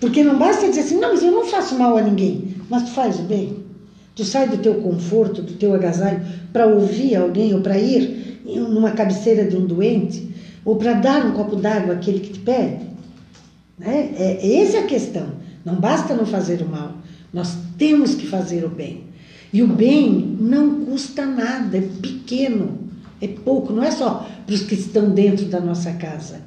[0.00, 2.54] Porque não basta dizer assim, não, mas eu não faço mal a ninguém.
[2.70, 3.61] Mas tu faz o bem.
[4.14, 8.90] Tu sai do teu conforto, do teu agasalho, para ouvir alguém ou para ir numa
[8.90, 10.28] cabeceira de um doente,
[10.64, 12.84] ou para dar um copo d'água àquele que te pede.
[13.78, 14.12] Né?
[14.16, 15.26] É, essa é a questão.
[15.64, 16.96] Não basta não fazer o mal,
[17.32, 19.04] nós temos que fazer o bem.
[19.52, 22.78] E o bem não custa nada, é pequeno,
[23.20, 26.40] é pouco, não é só para os que estão dentro da nossa casa.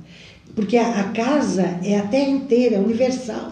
[0.56, 3.52] Porque a, a casa é a terra inteira, é universal.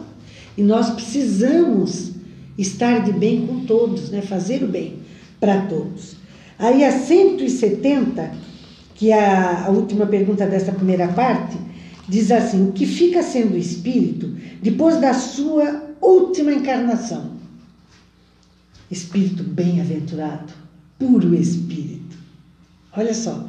[0.58, 2.13] E nós precisamos
[2.58, 4.22] estar de bem com todos, né?
[4.22, 5.00] fazer o bem
[5.40, 6.16] para todos.
[6.58, 8.32] Aí a 170,
[8.96, 11.58] que é a, última pergunta dessa primeira parte,
[12.08, 17.34] diz assim: o que fica sendo espírito depois da sua última encarnação?
[18.90, 20.54] Espírito bem-aventurado,
[21.00, 22.16] puro espírito.
[22.96, 23.48] Olha só,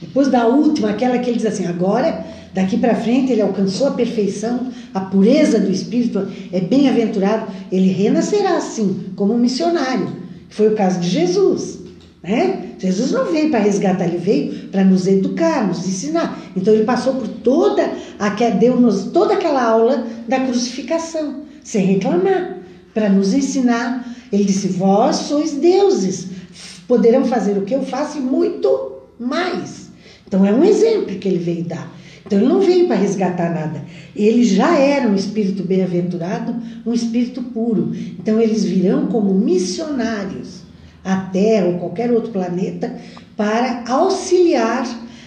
[0.00, 2.26] depois da última, aquela que ele diz assim: agora,
[2.56, 8.56] daqui para frente, ele alcançou a perfeição, a pureza do espírito, é bem-aventurado, ele renascerá
[8.56, 10.08] assim, como um missionário.
[10.48, 11.80] Foi o caso de Jesus.
[12.22, 12.70] Né?
[12.78, 16.40] Jesus não veio para resgatar, ele veio para nos educar, nos ensinar.
[16.56, 17.90] Então ele passou por toda,
[18.58, 22.56] deu-nos toda aquela aula da crucificação, sem reclamar,
[22.94, 24.16] para nos ensinar.
[24.32, 26.28] Ele disse: Vós sois deuses,
[26.88, 29.90] poderão fazer o que eu faço e muito mais.
[30.26, 31.96] Então é um exemplo que ele veio dar.
[32.26, 33.84] Então ele não veio para resgatar nada.
[34.14, 37.92] Ele já era um espírito bem-aventurado, um espírito puro.
[38.18, 40.62] Então eles virão como missionários
[41.04, 42.96] a Terra ou qualquer outro planeta
[43.36, 44.84] para auxiliar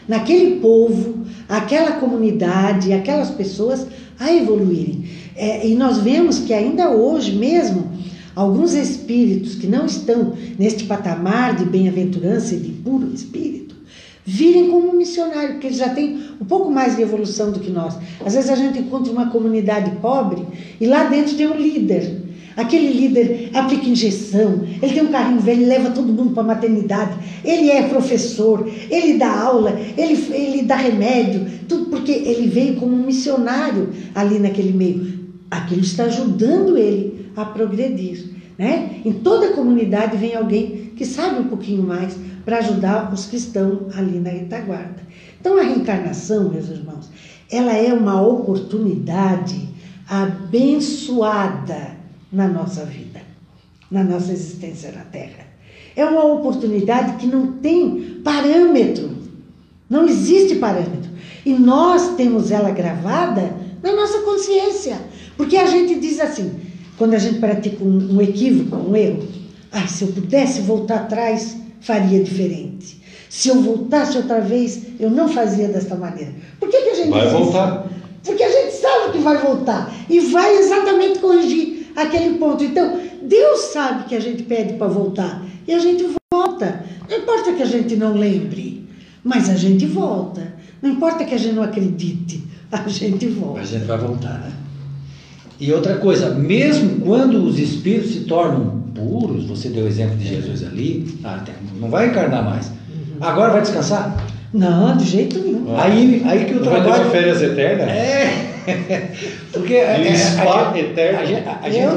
[0.09, 3.87] naquele povo, aquela comunidade, aquelas pessoas
[4.19, 5.05] a evoluírem.
[5.35, 7.89] É, e nós vemos que ainda hoje mesmo,
[8.35, 13.68] alguns espíritos que não estão neste patamar de bem-aventurança e de puro espírito,
[14.25, 17.97] virem como missionário, porque eles já têm um pouco mais de evolução do que nós.
[18.25, 20.45] Às vezes a gente encontra uma comunidade pobre
[20.79, 25.65] e lá dentro tem um líder Aquele líder aplica injeção, ele tem um carrinho velho,
[25.65, 30.75] leva todo mundo para a maternidade, ele é professor, ele dá aula, ele, ele dá
[30.75, 35.19] remédio, tudo porque ele veio como um missionário ali naquele meio.
[35.49, 38.25] Aquilo está ajudando ele a progredir.
[38.57, 38.99] Né?
[39.05, 42.13] Em toda comunidade vem alguém que sabe um pouquinho mais
[42.45, 45.01] para ajudar os que estão ali na retaguarda.
[45.39, 47.09] Então a reencarnação, meus irmãos,
[47.51, 49.69] ela é uma oportunidade
[50.07, 51.97] abençoada
[52.31, 53.21] na nossa vida,
[53.89, 55.47] na nossa existência na Terra.
[55.95, 59.09] É uma oportunidade que não tem parâmetro,
[59.89, 61.09] não existe parâmetro.
[61.45, 64.99] E nós temos ela gravada na nossa consciência.
[65.35, 66.51] Porque a gente diz assim,
[66.97, 69.27] quando a gente pratica um, equívoco, um erro,
[69.71, 72.99] ah, se eu pudesse voltar atrás, faria diferente.
[73.29, 76.33] Se eu voltasse outra vez, eu não fazia desta maneira.
[76.59, 77.43] Por que, que a gente Vai diz isso?
[77.43, 77.87] voltar.
[78.23, 82.63] Porque a gente sabe que vai voltar e vai exatamente corrigir aquele ponto.
[82.63, 86.83] Então, Deus sabe que a gente pede para voltar e a gente volta.
[87.09, 88.85] Não importa que a gente não lembre,
[89.23, 90.53] mas a gente volta.
[90.81, 93.61] Não importa que a gente não acredite, a gente volta.
[93.61, 94.51] A gente vai voltar, né?
[95.59, 100.27] E outra coisa, mesmo quando os espíritos se tornam puros, você deu o exemplo de
[100.27, 101.41] Jesus ali, ah,
[101.79, 102.71] não vai encarnar mais.
[103.21, 104.15] Agora vai descansar?
[104.53, 105.75] Não, de jeito nenhum.
[105.77, 107.11] Aí, aí que o Não vai ter trabalho.
[107.11, 107.87] férias eternas?
[107.89, 108.45] É.
[109.53, 111.19] Porque é, é, spa a, gente- eterno.
[111.19, 111.87] a, gente- a, gente,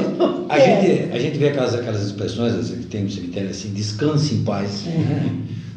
[0.49, 4.35] a, gente, a gente vê aquelas, aquelas expressões assim, que tem no cemitério assim, descanse
[4.35, 4.85] em paz.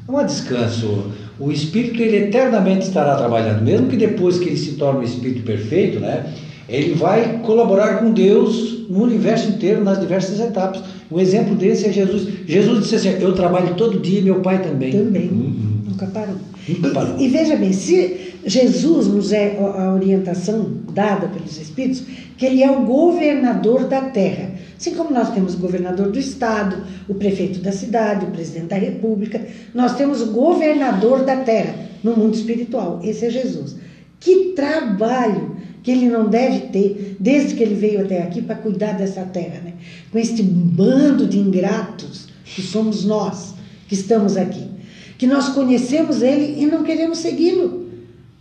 [0.08, 1.12] Não é descanso.
[1.40, 5.44] O espírito ele eternamente estará trabalhando, mesmo que depois que ele se torne um espírito
[5.44, 6.26] perfeito, né?
[6.68, 10.82] Ele vai colaborar com Deus no universo inteiro, nas diversas etapas.
[11.12, 12.28] Um exemplo desse é Jesus.
[12.48, 14.92] Jesus disse assim: Eu trabalho todo dia, meu pai também.
[14.92, 15.28] Também.
[15.88, 16.36] Nunca parou.
[16.68, 17.20] Nunca E- parou.
[17.20, 22.04] E, veja bem, se Jesus nos é a orientação dada pelos Espíritos,
[22.38, 24.52] que ele é o governador da terra.
[24.78, 26.76] Assim como nós temos o governador do estado,
[27.08, 29.42] o prefeito da cidade, o presidente da república,
[29.74, 33.00] nós temos o governador da terra no mundo espiritual.
[33.04, 33.78] Esse é Jesus.
[34.20, 38.94] Que trabalho que ele não deve ter desde que ele veio até aqui para cuidar
[38.94, 39.65] dessa terra?
[40.12, 43.54] Com este bando de ingratos que somos nós
[43.88, 44.68] que estamos aqui,
[45.18, 47.86] que nós conhecemos ele e não queremos segui-lo,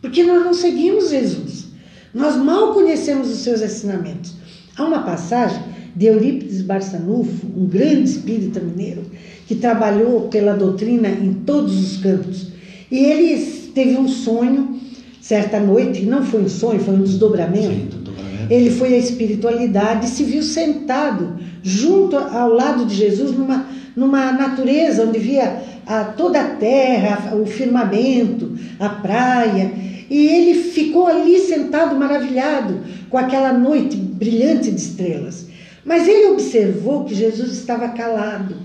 [0.01, 1.67] porque nós não seguimos Jesus.
[2.13, 4.35] Nós mal conhecemos os seus ensinamentos.
[4.77, 5.61] Há uma passagem
[5.95, 9.03] de Eurípides Barçanufo, um grande espírita mineiro,
[9.47, 12.49] que trabalhou pela doutrina em todos os campos.
[12.91, 14.81] E ele teve um sonho
[15.21, 18.04] certa noite, não foi um sonho, foi um desdobramento.
[18.51, 23.67] Ele foi à espiritualidade e se viu sentado junto ao lado de Jesus numa,
[23.97, 29.73] numa natureza onde via a, toda a terra, o firmamento, a praia.
[30.11, 35.47] E ele ficou ali sentado maravilhado com aquela noite brilhante de estrelas.
[35.85, 38.57] Mas ele observou que Jesus estava calado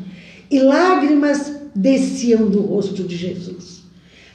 [0.50, 3.80] e lágrimas desciam do rosto de Jesus.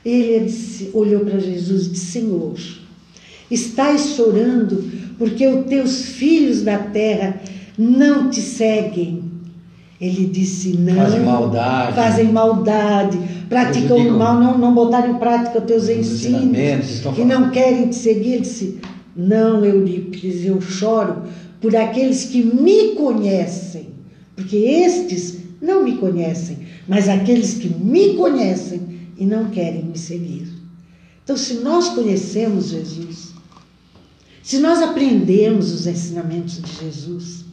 [0.04, 2.54] Ele disse- olhou para Jesus e disse: Senhor,
[3.50, 4.84] estás chorando
[5.18, 7.40] porque os teus filhos da terra
[7.78, 9.22] não te seguem.
[10.00, 10.96] Ele disse: Não.
[10.96, 11.94] Fazem maldade.
[11.94, 13.18] Fazem maldade,
[13.48, 17.24] praticam o mal, não, não botaram em prática os teus os ensinos e falando.
[17.24, 18.32] não querem te seguir.
[18.32, 18.80] Ele disse:
[19.16, 21.22] Não, Eurípides, eu choro
[21.60, 23.88] por aqueles que me conhecem,
[24.36, 28.82] porque estes não me conhecem, mas aqueles que me conhecem
[29.16, 30.48] e não querem me seguir.
[31.22, 33.23] Então, se nós conhecemos Jesus,
[34.44, 37.46] se nós aprendemos os ensinamentos de Jesus,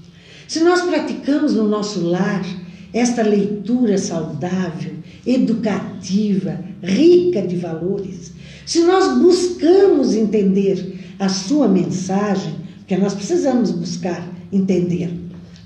[0.46, 2.46] se nós praticamos no nosso lar
[2.94, 8.34] esta leitura saudável, educativa, rica de valores,
[8.66, 15.18] se nós buscamos entender a sua mensagem, porque nós precisamos buscar entender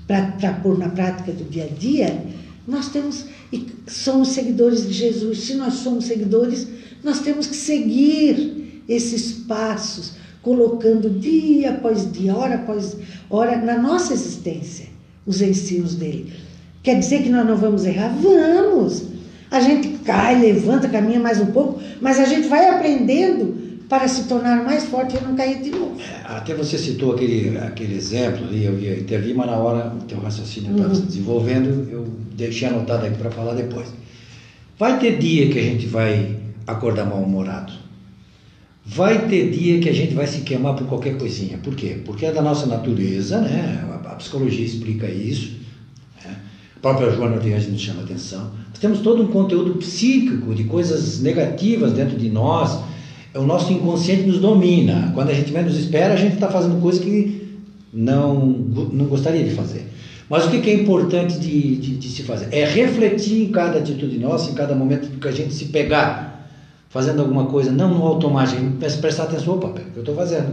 [0.06, 2.24] para pôr na prática do dia a dia,
[2.68, 5.40] nós temos e somos seguidores de Jesus.
[5.40, 6.68] Se nós somos seguidores,
[7.02, 10.12] nós temos que seguir esses passos,
[10.46, 12.96] colocando dia após dia, hora após
[13.28, 14.86] hora, na nossa existência,
[15.26, 16.32] os ensinos dele.
[16.84, 18.16] Quer dizer que nós não vamos errar?
[18.22, 19.06] Vamos!
[19.50, 23.56] A gente cai, levanta, caminha mais um pouco, mas a gente vai aprendendo
[23.88, 25.96] para se tornar mais forte e não cair de novo.
[26.24, 30.20] Até você citou aquele, aquele exemplo ali, eu ia intervir, mas na hora o teu
[30.20, 33.88] raciocínio estava se desenvolvendo, eu deixei anotado aqui para falar depois.
[34.78, 36.36] Vai ter dia que a gente vai
[36.68, 37.85] acordar mal-humorado.
[38.88, 41.58] Vai ter dia que a gente vai se queimar por qualquer coisinha.
[41.58, 41.98] Por quê?
[42.04, 43.84] Porque é da nossa natureza, né?
[44.04, 45.56] A, psicologia explica isso.
[46.24, 46.36] né?
[46.76, 48.52] A própria Joana Ortega nos chama atenção.
[48.70, 52.78] Nós temos todo um conteúdo psíquico de coisas negativas dentro de nós.
[53.34, 55.10] O nosso inconsciente nos domina.
[55.14, 57.58] Quando a gente menos espera, a gente está fazendo coisa que
[57.92, 59.90] não, não gostaria de fazer.
[60.28, 62.48] Mas o que que é importante de, de, de se fazer?
[62.52, 66.35] É refletir em cada atitude nossa, em cada momento que a gente se pegar
[66.96, 70.48] fazendo alguma coisa, não no automático, mas prestar atenção, opa, o que eu estou fazendo?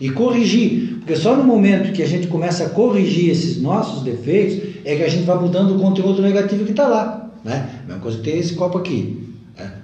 [0.00, 4.58] E corrigir, porque só no momento que a gente começa a corrigir esses nossos defeitos,
[4.84, 7.30] é que a gente vai mudando o conteúdo negativo que está lá.
[7.44, 7.66] Né?
[7.86, 9.26] Mesma coisa que tem esse copo aqui.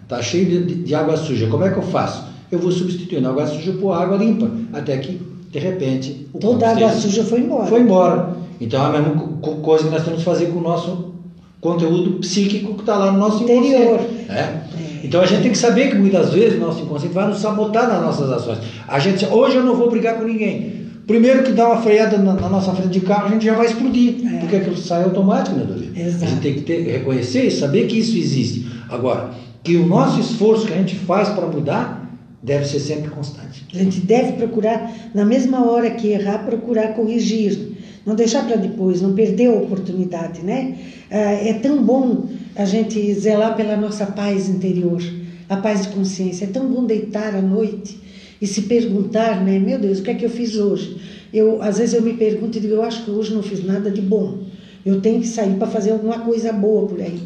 [0.03, 2.23] Está cheio de, de, água suja, como é que eu faço?
[2.53, 5.19] Eu vou substituindo a água suja por água limpa, até que,
[5.51, 7.67] de repente, o Toda a água suja foi embora.
[7.67, 8.37] foi embora.
[8.61, 11.15] Então é a mesma co- co- coisa que nós temos que fazer com o nosso
[11.61, 13.99] conteúdo psíquico que está lá no nosso Interior.
[14.29, 14.64] né?
[15.05, 17.87] Então a gente tem que saber que muitas vezes o nosso inconsciente vai nos sabotar
[17.89, 18.59] nas nossas ações.
[18.89, 20.83] A gente hoje eu não vou brigar com ninguém.
[21.07, 23.67] primeiro que dá uma freada na, na nossa frente de carro, a gente já vai
[23.67, 24.39] explodir, É.
[24.39, 25.67] porque aquilo sai automático, né?
[25.95, 26.25] Exato.
[26.25, 28.67] A gente tem que ter, reconhecer e saber que isso existe.
[28.89, 29.31] Agora,
[29.63, 32.11] que o nosso esforço que a gente faz para mudar
[32.43, 33.67] deve ser sempre constante.
[33.75, 37.73] A gente deve procurar, na mesma hora que errar, procurar corrigir.
[38.07, 40.75] Não deixar para depois, não perder a oportunidade, né?
[41.11, 41.17] Ah,
[41.51, 42.27] É tão bom
[42.57, 45.03] a gente zelar pela nossa paz interior,
[45.49, 46.45] a paz de consciência.
[46.45, 47.99] É tão bom deitar à noite
[48.41, 49.59] e se perguntar, né?
[49.59, 50.97] Meu Deus, o que é que eu fiz hoje?
[51.33, 53.91] Eu, às vezes eu me pergunto e digo, eu acho que hoje não fiz nada
[53.91, 54.45] de bom.
[54.87, 57.21] Eu tenho que sair para fazer alguma coisa boa por aí.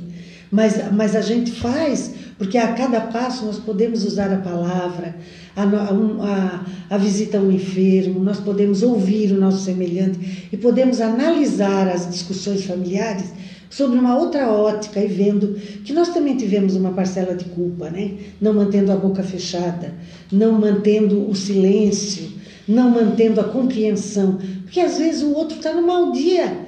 [0.50, 5.16] Mas, mas a gente faz, porque a cada passo nós podemos usar a palavra,
[5.54, 11.02] a, a, a visita a um enfermo, nós podemos ouvir o nosso semelhante e podemos
[11.02, 13.26] analisar as discussões familiares
[13.70, 15.54] sobre uma outra ótica e vendo
[15.84, 18.12] que nós também tivemos uma parcela de culpa, né?
[18.40, 19.92] Não mantendo a boca fechada,
[20.32, 22.30] não mantendo o silêncio,
[22.66, 26.66] não mantendo a compreensão, porque às vezes o outro está no mau dia.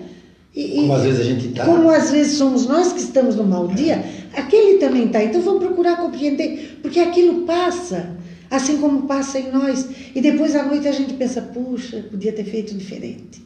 [0.55, 1.65] E- Como e- às vezes a gente está.
[1.65, 5.23] como às vezes somos nós que estamos no mau dia, aquele também está.
[5.23, 8.17] Então vamos procurar compreender, porque aquilo passa,
[8.51, 9.87] assim como passa em nós.
[10.15, 13.43] E depois à noite a gente pensa, puxa, podia ter feito diferente.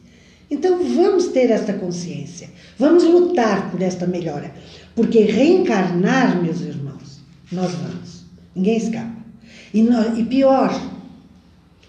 [0.49, 4.53] Então vamos ter esta consciência, vamos lutar por esta melhora,
[4.95, 7.19] porque reencarnar, meus irmãos,
[7.51, 8.25] nós vamos,
[8.55, 9.15] ninguém escapa.
[9.73, 10.79] E, nó- e pior,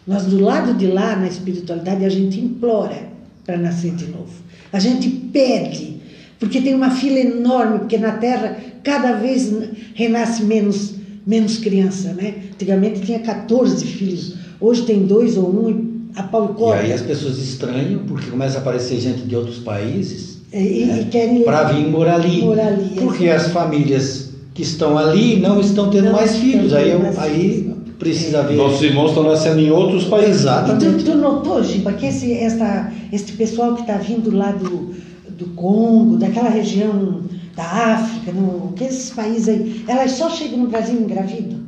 [0.07, 3.09] nós do lado de lá, na espiritualidade, a gente implora
[3.45, 4.33] para nascer de novo.
[4.73, 6.01] A gente pede,
[6.39, 9.53] porque tem uma fila enorme, porque na Terra cada vez
[9.95, 10.95] renasce menos,
[11.27, 12.35] menos criança, né?
[12.55, 17.39] Antigamente tinha 14 filhos, hoje tem dois ou um a pau E aí as pessoas
[17.39, 22.41] estranham, porque começa a aparecer gente de outros países e querem para vir morar ali.
[22.41, 26.73] Morar ali, Porque as famílias que estão ali não estão tendo Não mais estão filhos.
[26.73, 27.77] Aí, eu- mais aí filhos.
[27.99, 28.57] precisa ver.
[28.57, 30.41] Nossos irmãos estão nascendo em outros países.
[30.43, 30.73] Exato.
[30.73, 34.95] E tu, tu notou, Giba, que esse, esta, este pessoal que está vindo lá do,
[35.29, 37.21] do Congo, daquela região
[37.55, 41.66] da África, no, que esses países aí, elas só chegam no Brasil engravidam?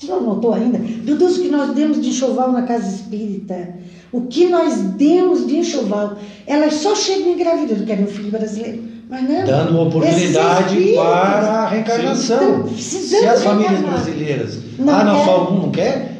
[0.00, 0.78] Tu não notou ainda?
[0.78, 3.68] Meu Deus, o que nós demos de enxoval na casa espírita,
[4.10, 8.82] o que nós demos de enxoval, elas só chegam engravidando, querem um filho brasileiro.
[9.10, 9.44] Mas não.
[9.44, 12.62] Dando uma oportunidade para a reencarnação.
[12.62, 14.58] precisando Se as famílias brasileiras.
[14.78, 15.24] Não ah, não, quer.
[15.24, 16.16] só um não quer?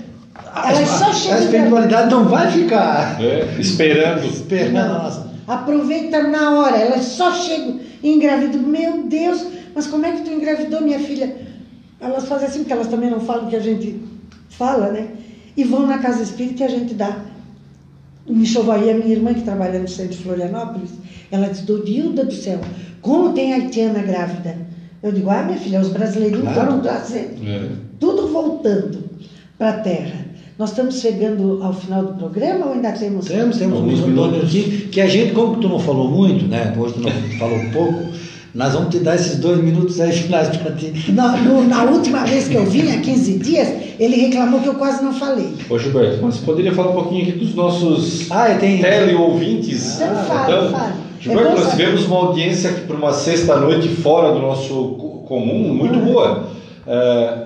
[0.53, 4.27] A, Elas só a, a chegam espiritualidade não vai ficar É, esperando.
[4.27, 5.31] esperando.
[5.47, 8.61] Aproveita na hora, elas só chegam e engravidam.
[8.61, 11.49] Meu Deus, mas como é que tu engravidou minha filha?
[12.01, 14.01] Elas fazem assim, porque elas também não falam o que a gente
[14.49, 15.09] fala, né?
[15.57, 17.25] E vão na casa espírita e a gente dá.
[18.27, 20.91] Me enxovaria a minha irmã que trabalha no centro de Florianópolis.
[21.31, 22.61] Ela disse, Dorilda do céu,
[23.03, 24.57] como tem haitiana grávida?
[25.03, 26.61] Eu digo, ah, minha filha, os brasileirinhos Claro.
[26.61, 27.69] foram trazendo É.
[27.99, 28.99] tudo voltando
[29.59, 30.27] para a terra.
[30.59, 33.25] Nós estamos chegando ao final do programa ou ainda temos?
[33.27, 34.33] Temos, temos Alguns uns minutos.
[34.33, 36.75] minutos aqui, que a gente, como tu não falou muito, né?
[36.79, 38.05] Hoje tu não falou pouco,
[38.55, 40.93] nós vamos te dar esses dois minutos aí finais para ti.
[41.13, 44.75] Na, no- na última vez que eu vim, há 15 dias, ele reclamou que eu
[44.75, 45.53] quase não falei.
[45.69, 48.79] Ô Gilberto, mas você poderia falar um pouquinho aqui dos nossos Ah, tem.
[48.81, 49.97] teleouvintes?
[50.01, 50.93] Então fala, fala.
[51.21, 55.73] Gilberto, É nós tivemos uma audiência aqui por uma sexta-noite fora do nosso co- comum,
[55.75, 56.03] muito Ah.
[56.03, 56.49] boa.
[56.87, 57.39] É,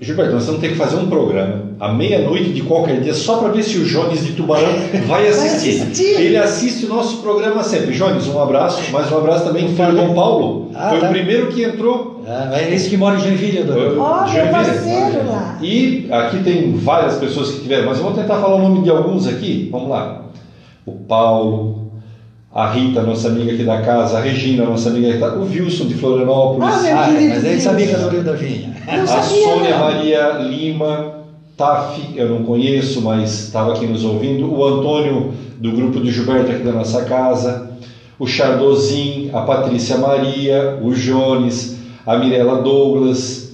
[0.00, 3.48] Gilberto, nós vamos ter que fazer um programa à meia-noite de qualquer dia só para
[3.48, 4.68] ver se o Jones de Tubarão
[5.08, 5.80] vai assistir.
[5.82, 6.20] assistir.
[6.20, 7.94] Ele assiste o nosso programa sempre.
[7.94, 10.70] Jones, um abraço, mais um abraço também para o Paulo.
[10.74, 11.06] Ah, Foi tá.
[11.06, 13.98] o primeiro que entrou Ah, é esse que mora em Joinville, Adorado.
[14.00, 14.50] Ó, meu Joinville.
[14.52, 15.58] parceiro lá.
[15.62, 18.90] E aqui tem várias pessoas que tiveram, mas eu vou tentar falar o nome de
[18.90, 19.68] alguns aqui.
[19.72, 20.26] Vamos lá.
[20.84, 21.85] O Paulo,
[22.56, 25.88] a Rita, nossa amiga aqui da casa, a Regina, nossa amiga aqui da o Wilson
[25.88, 27.62] de Florianópolis, Ah, meu Ah, querido mas aí Deus.
[27.62, 28.72] sabia que era o Rio da Vinha.
[28.88, 29.76] A Sônia.
[29.76, 31.16] Maria Lima,
[31.54, 36.50] Taf, eu não conheço, mas estava aqui nos ouvindo, o Antônio do grupo do Gilberto
[36.50, 37.72] aqui da nossa casa,
[38.18, 41.76] o Chardozin, a Patrícia Maria, o Jones,
[42.06, 43.52] a Mirella Douglas,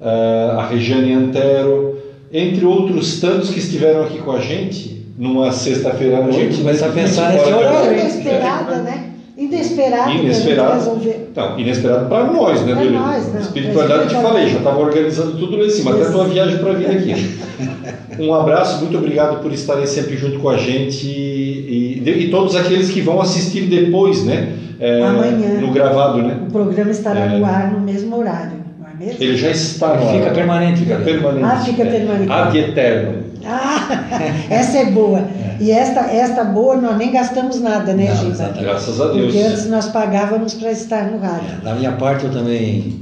[0.00, 1.98] eh, a Regiane Antero,
[2.32, 6.62] entre outros tantos que estiveram aqui com a gente numa sexta-feira à noite.
[6.66, 7.92] a pensar Muito nesse horário?
[7.98, 9.04] Inesperada, né?
[9.36, 10.10] Inesperado.
[10.12, 11.00] Inesperado.
[11.36, 12.98] Não, inesperado para nós, né, Delio?
[12.98, 13.40] nós, não.
[13.40, 16.58] Espiritualidade, eu te falei, já estava organizando tudo lá em cima, até a tua viagem
[16.58, 17.38] para vir aqui.
[18.18, 22.56] Um abraço, muito obrigado por estarem sempre junto com a gente e, e- e todos
[22.56, 24.54] aqueles que vão assistir depois, né?
[24.80, 25.60] é, Amanhã.
[25.60, 26.36] No gravado, né?
[26.48, 27.38] O programa estará É.
[27.38, 29.22] no ar no mesmo horário, não é mesmo?
[29.22, 30.34] Ele já está no Fica ar.
[30.34, 31.12] permanente, Fica galera.
[31.12, 31.44] permanente.
[31.44, 31.86] Ah, fica É.
[31.86, 32.32] permanente.
[32.32, 33.14] Ad eterno.
[33.48, 34.04] Ah,
[34.50, 35.26] essa é boa.
[35.58, 38.52] E esta, esta boa nós nem gastamos nada, né, Não, Giba?
[38.60, 39.24] Graças a Deus.
[39.32, 41.62] Porque antes nós pagávamos para estar no rádio.
[41.62, 43.00] Da minha parte, eu também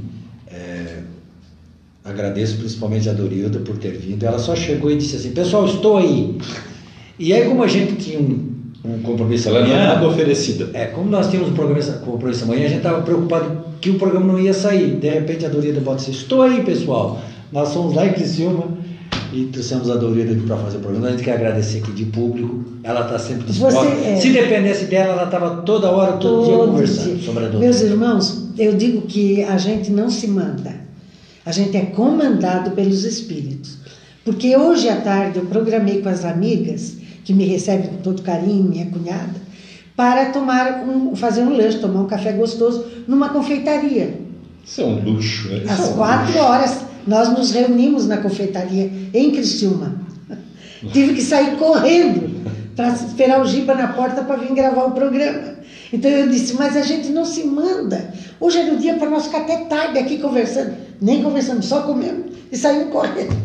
[0.49, 0.99] é,
[2.03, 4.25] agradeço principalmente a Dorilda por ter vindo.
[4.25, 6.37] Ela só chegou e disse assim: Pessoal, estou aí.
[7.19, 8.49] E aí, como a gente tinha um,
[8.85, 10.69] um compromisso Ela não é amanhã, nada oferecida.
[10.73, 14.25] é, como nós tínhamos um compromisso, compromisso amanhã, a gente estava preocupado que o programa
[14.33, 14.95] não ia sair.
[14.95, 17.19] De repente a Dorida bota assim, estou aí pessoal,
[17.51, 18.65] nós fomos lá em Criciúma
[19.33, 21.07] e trouxemos a Dorida aqui para fazer o programa.
[21.07, 23.81] A gente quer agradecer aqui de público, ela está sempre disposta.
[23.81, 24.15] Você, é.
[24.15, 27.25] Se dependesse dela, ela estava toda hora, todo, dia Todo conversando dia.
[27.25, 27.59] sobre a Dorida.
[27.65, 30.73] Meus irmãos, eu digo que a gente não se manda,
[31.45, 33.77] a gente é comandado pelos espíritos.
[34.23, 38.63] Porque hoje à tarde eu programei com as amigas, que me recebem com todo carinho,
[38.63, 39.47] minha cunhada,
[39.95, 44.19] para tomar um, fazer um lanche, tomar um café gostoso numa confeitaria.
[44.65, 45.63] Isso é um luxo, né?
[45.65, 46.39] É Às um quatro luxo.
[46.39, 50.01] horas nós nos reunimos na confeitaria em Criciúma.
[50.91, 52.37] Tive que sair correndo
[52.75, 55.55] para esperar o Giba na porta para vir gravar o programa.
[55.91, 58.13] Então eu disse, mas a gente não se manda.
[58.39, 60.75] Hoje era o dia para nós ficar até tarde aqui conversando.
[61.01, 63.35] Nem conversamos, só comemos e saímos correndo.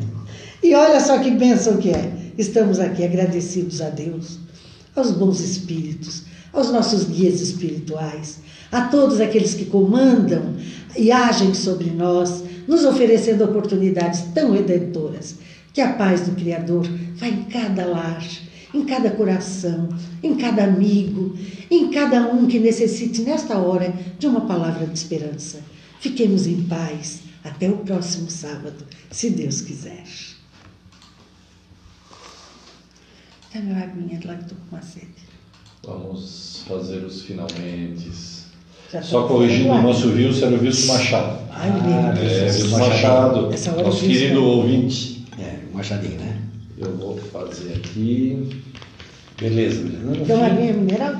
[0.63, 2.13] E olha só que bênção que é.
[2.37, 4.39] Estamos aqui agradecidos a Deus,
[4.97, 8.39] aos bons espíritos, aos nossos guias espirituais,
[8.71, 10.55] a todos aqueles que comandam
[10.97, 15.37] e agem sobre nós, nos oferecendo oportunidades tão redentoras.
[15.73, 18.23] Que a paz do Criador vá em cada lar,
[18.75, 19.89] em cada coração,
[20.23, 21.37] em cada amigo,
[21.71, 25.61] em cada um que necessite nesta hora de uma palavra de esperança.
[26.01, 30.05] Fiquemos em paz até o próximo sábado, se Deus quiser.
[33.55, 35.33] Dá meu aguinha lá que estou com uma sede.
[35.85, 38.11] Vamos fazer os finalmente.
[39.01, 41.39] Só corrigindo o nosso Wilson, era o Wilson Machado.
[41.51, 42.43] Ai, Ah, meu É.
[42.45, 42.89] Wilson Machado.
[42.91, 44.47] Machado, Essa hora nosso fiz, querido né?
[44.47, 45.25] ouvinte.
[45.39, 46.37] É, Machadinho, né?
[46.79, 48.63] Eu vou fazer aqui.
[49.41, 50.05] Beleza, beleza.
[50.05, 51.15] Uma fim- aguinha mineral?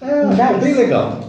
[0.00, 1.27] É, ficou bem legal.